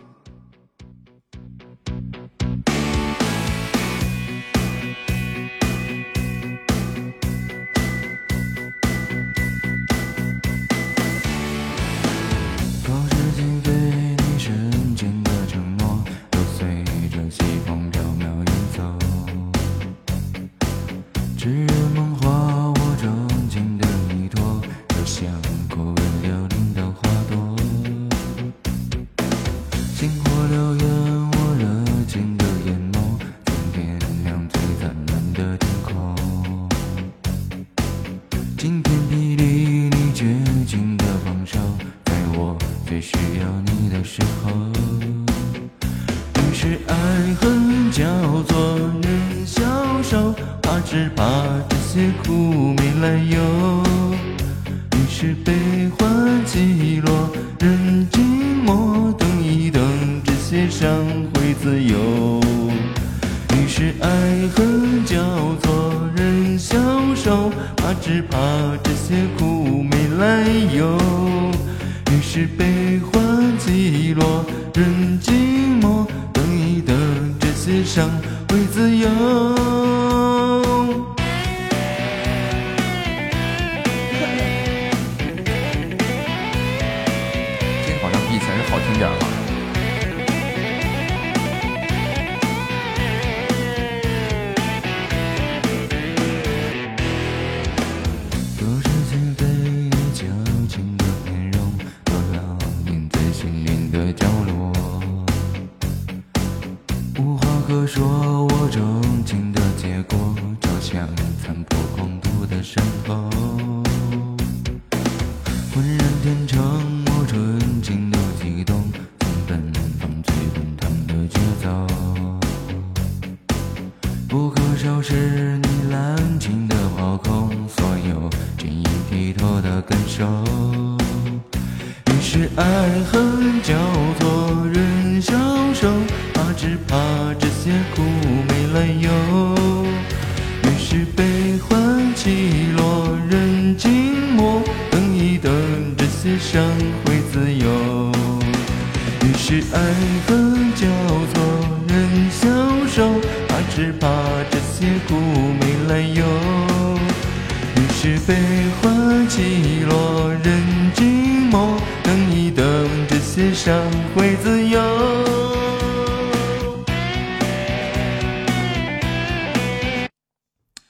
[159.40, 162.64] 起落人寂寞，等一等
[163.08, 163.74] 这些伤
[164.14, 164.78] 会自由。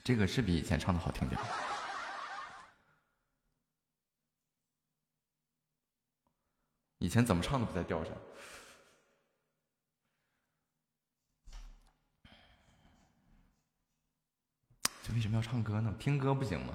[0.02, 1.40] 这个是比以前唱的好听点。
[6.98, 8.12] 以前怎么唱都不在调上。
[15.04, 15.94] 这为什么要唱歌呢？
[16.00, 16.74] 听歌不行吗？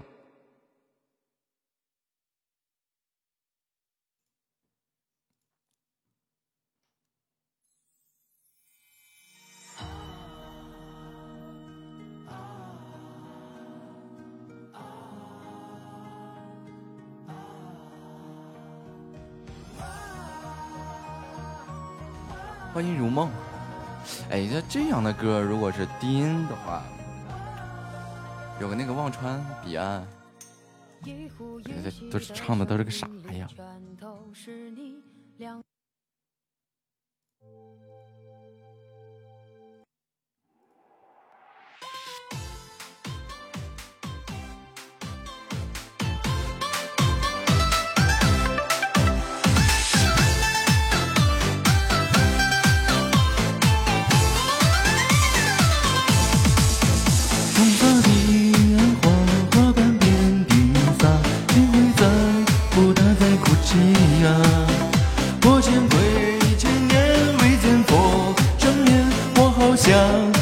[22.76, 23.32] 欢迎如梦。
[24.30, 26.84] 哎，那这样的歌如果是低音的话，
[28.60, 30.06] 有个那个忘川彼岸，
[31.02, 33.48] 这都是唱的都是个啥呀？
[65.44, 65.98] 我见鬼
[66.58, 69.06] 见年，未见佛正念。
[69.38, 70.35] 我好想。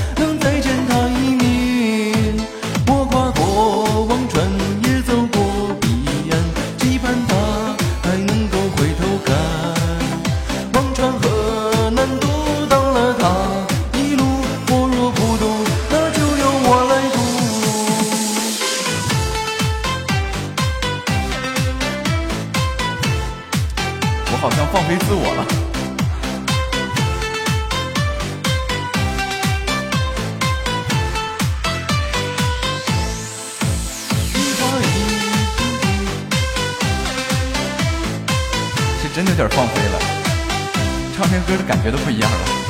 [41.61, 42.62] 感觉都不一样了。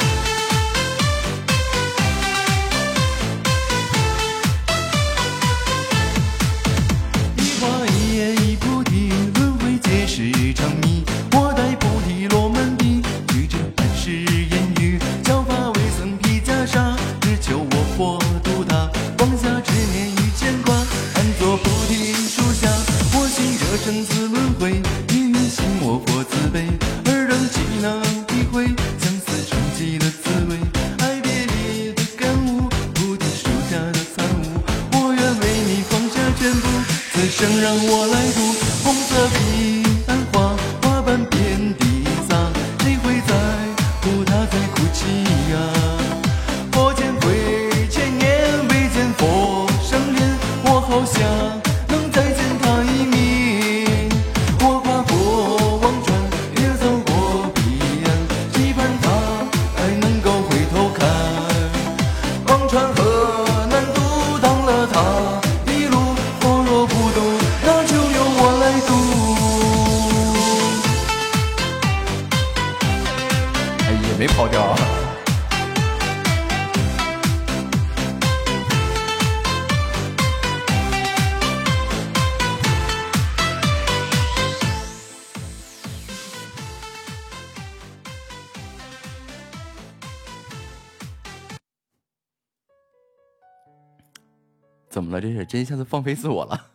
[94.90, 95.20] 怎么了？
[95.20, 96.68] 这是这一下子放飞自我了？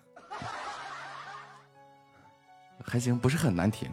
[2.84, 3.88] 还行不是很难听。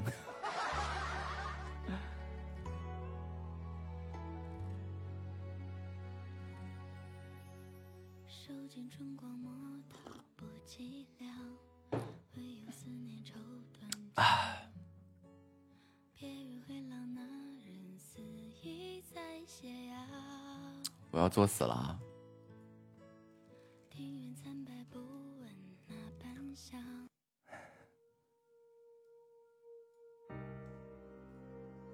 [21.15, 21.97] 我要作死了啊！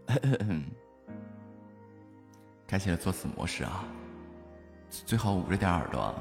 [2.66, 3.86] 开启了作死模式啊，
[4.90, 6.16] 最好捂着点耳朵。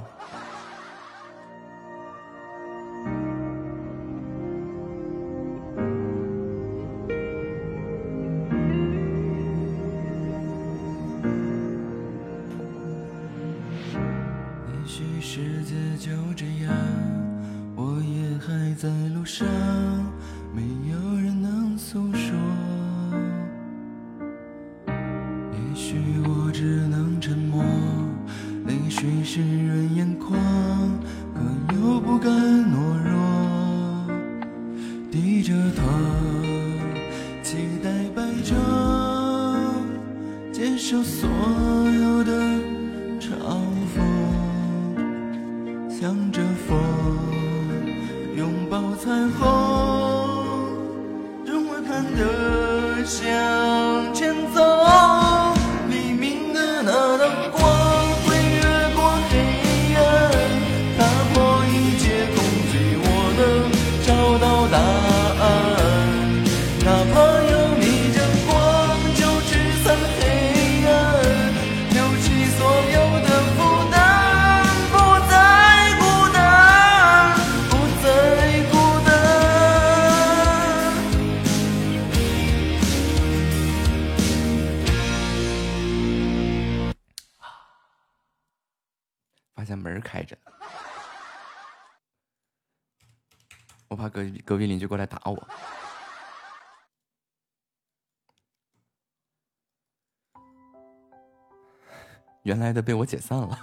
[102.71, 103.51] 爱的被我解散了。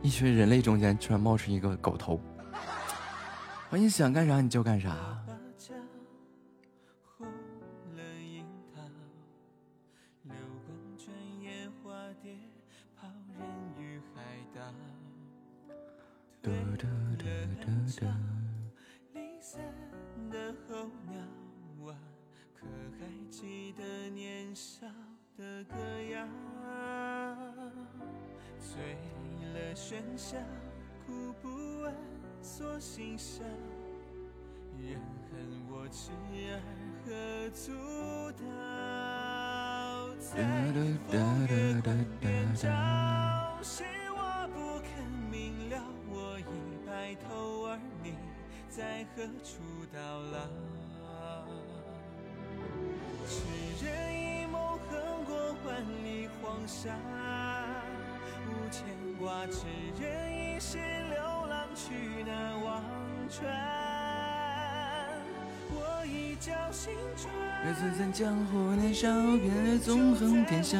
[0.00, 2.18] 一群人类中间，突然冒出一个狗头。
[3.68, 4.96] 欢迎想干啥你就干啥。
[35.92, 36.08] 痴
[36.48, 36.56] 儿
[37.04, 37.70] 何足
[38.40, 38.42] 道？
[40.18, 40.32] 在
[41.10, 41.52] 风月
[41.82, 41.86] 关
[42.18, 42.66] 边照，
[43.62, 43.84] 是
[44.16, 45.76] 我不肯明了，
[46.08, 46.42] 我已
[46.86, 48.14] 白头，而你
[48.70, 49.60] 在何处
[49.92, 50.00] 到
[50.32, 50.48] 老？
[53.28, 56.96] 痴人一梦横过万里黄沙，
[58.48, 58.82] 无牵
[59.18, 59.66] 挂；痴
[60.00, 62.82] 人一世流浪去那忘
[63.28, 63.81] 川。
[65.74, 67.32] 我一觉醒转，
[67.64, 70.78] 日子在江湖年少，偏爱纵横天下。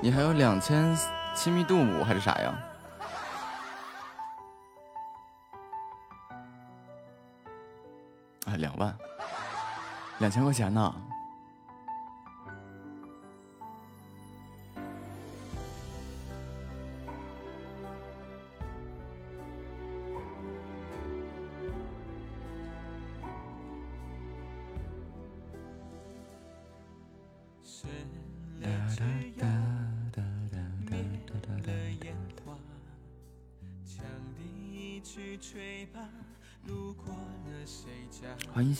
[0.00, 0.96] 你还有两千
[1.34, 2.54] 亲密度五还是啥呀？
[8.46, 8.94] 啊，两万，
[10.18, 10.94] 两千块钱呢？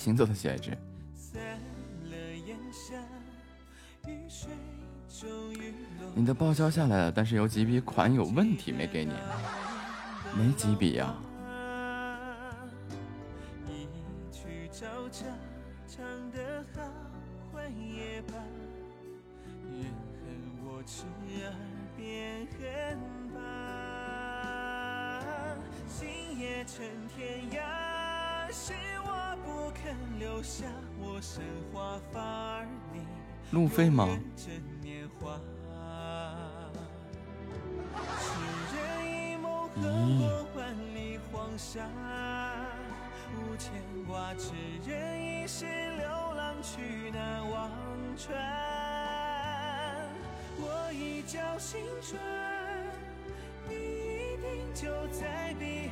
[0.04, 0.76] 行走的小只。
[1.14, 1.40] 散
[2.10, 2.16] 了
[2.46, 2.94] 烟霞，
[4.06, 4.50] 雨水
[5.08, 6.10] 终于落。
[6.14, 9.14] 你的报销下来了，但是有几笔款有问题没给你，
[10.36, 11.14] 没几笔呀、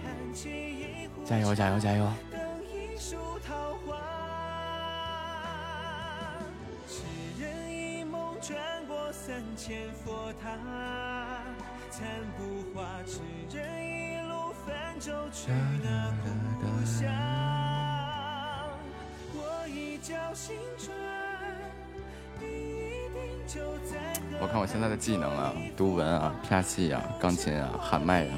[0.04, 2.31] 岸沏一壶加油加油加油！
[24.42, 28.34] 我看我现在的技能啊，读文啊，啪戏啊，钢琴啊，喊麦啊，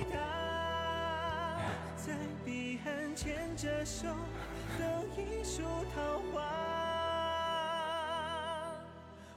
[1.97, 2.13] 在
[2.45, 4.09] 彼岸牵着手，
[4.79, 4.87] 等
[5.17, 5.63] 一树
[5.95, 6.43] 桃花。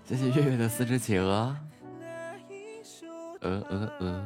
[0.03, 1.55] 谢谢月月的四只企鹅，
[2.01, 3.05] 那一树
[3.39, 4.21] 鹅鹅鹅。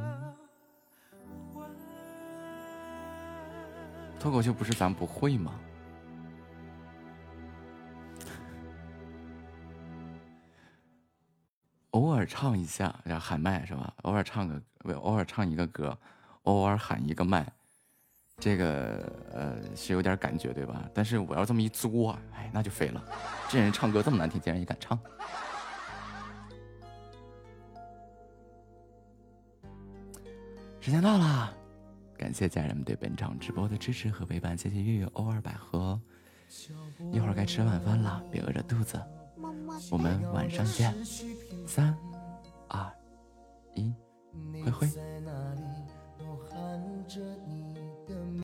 [4.20, 5.52] 脱口秀不是咱不会吗？
[11.92, 13.94] 偶尔唱一下，然后喊麦是吧？
[14.04, 15.98] 偶尔唱个，不偶尔唱一个歌，
[16.44, 17.46] 偶尔喊一个麦，
[18.38, 20.90] 这个呃是有点感觉对吧？
[20.94, 23.04] 但是我要这么一作，哎，那就废了。
[23.50, 24.98] 这人唱歌这么难听，竟然也敢唱。
[30.80, 31.54] 时间到了，
[32.18, 36.00] 感谢家人们对本场直播的支持和陪伴，谢谢月月偶尔百合。
[37.12, 39.00] 一会儿该吃晚饭了，别饿着肚子。
[39.92, 40.96] 我们晚上见，
[41.66, 41.96] 三
[42.68, 42.92] 二
[43.76, 43.94] 一
[44.64, 44.88] 挥挥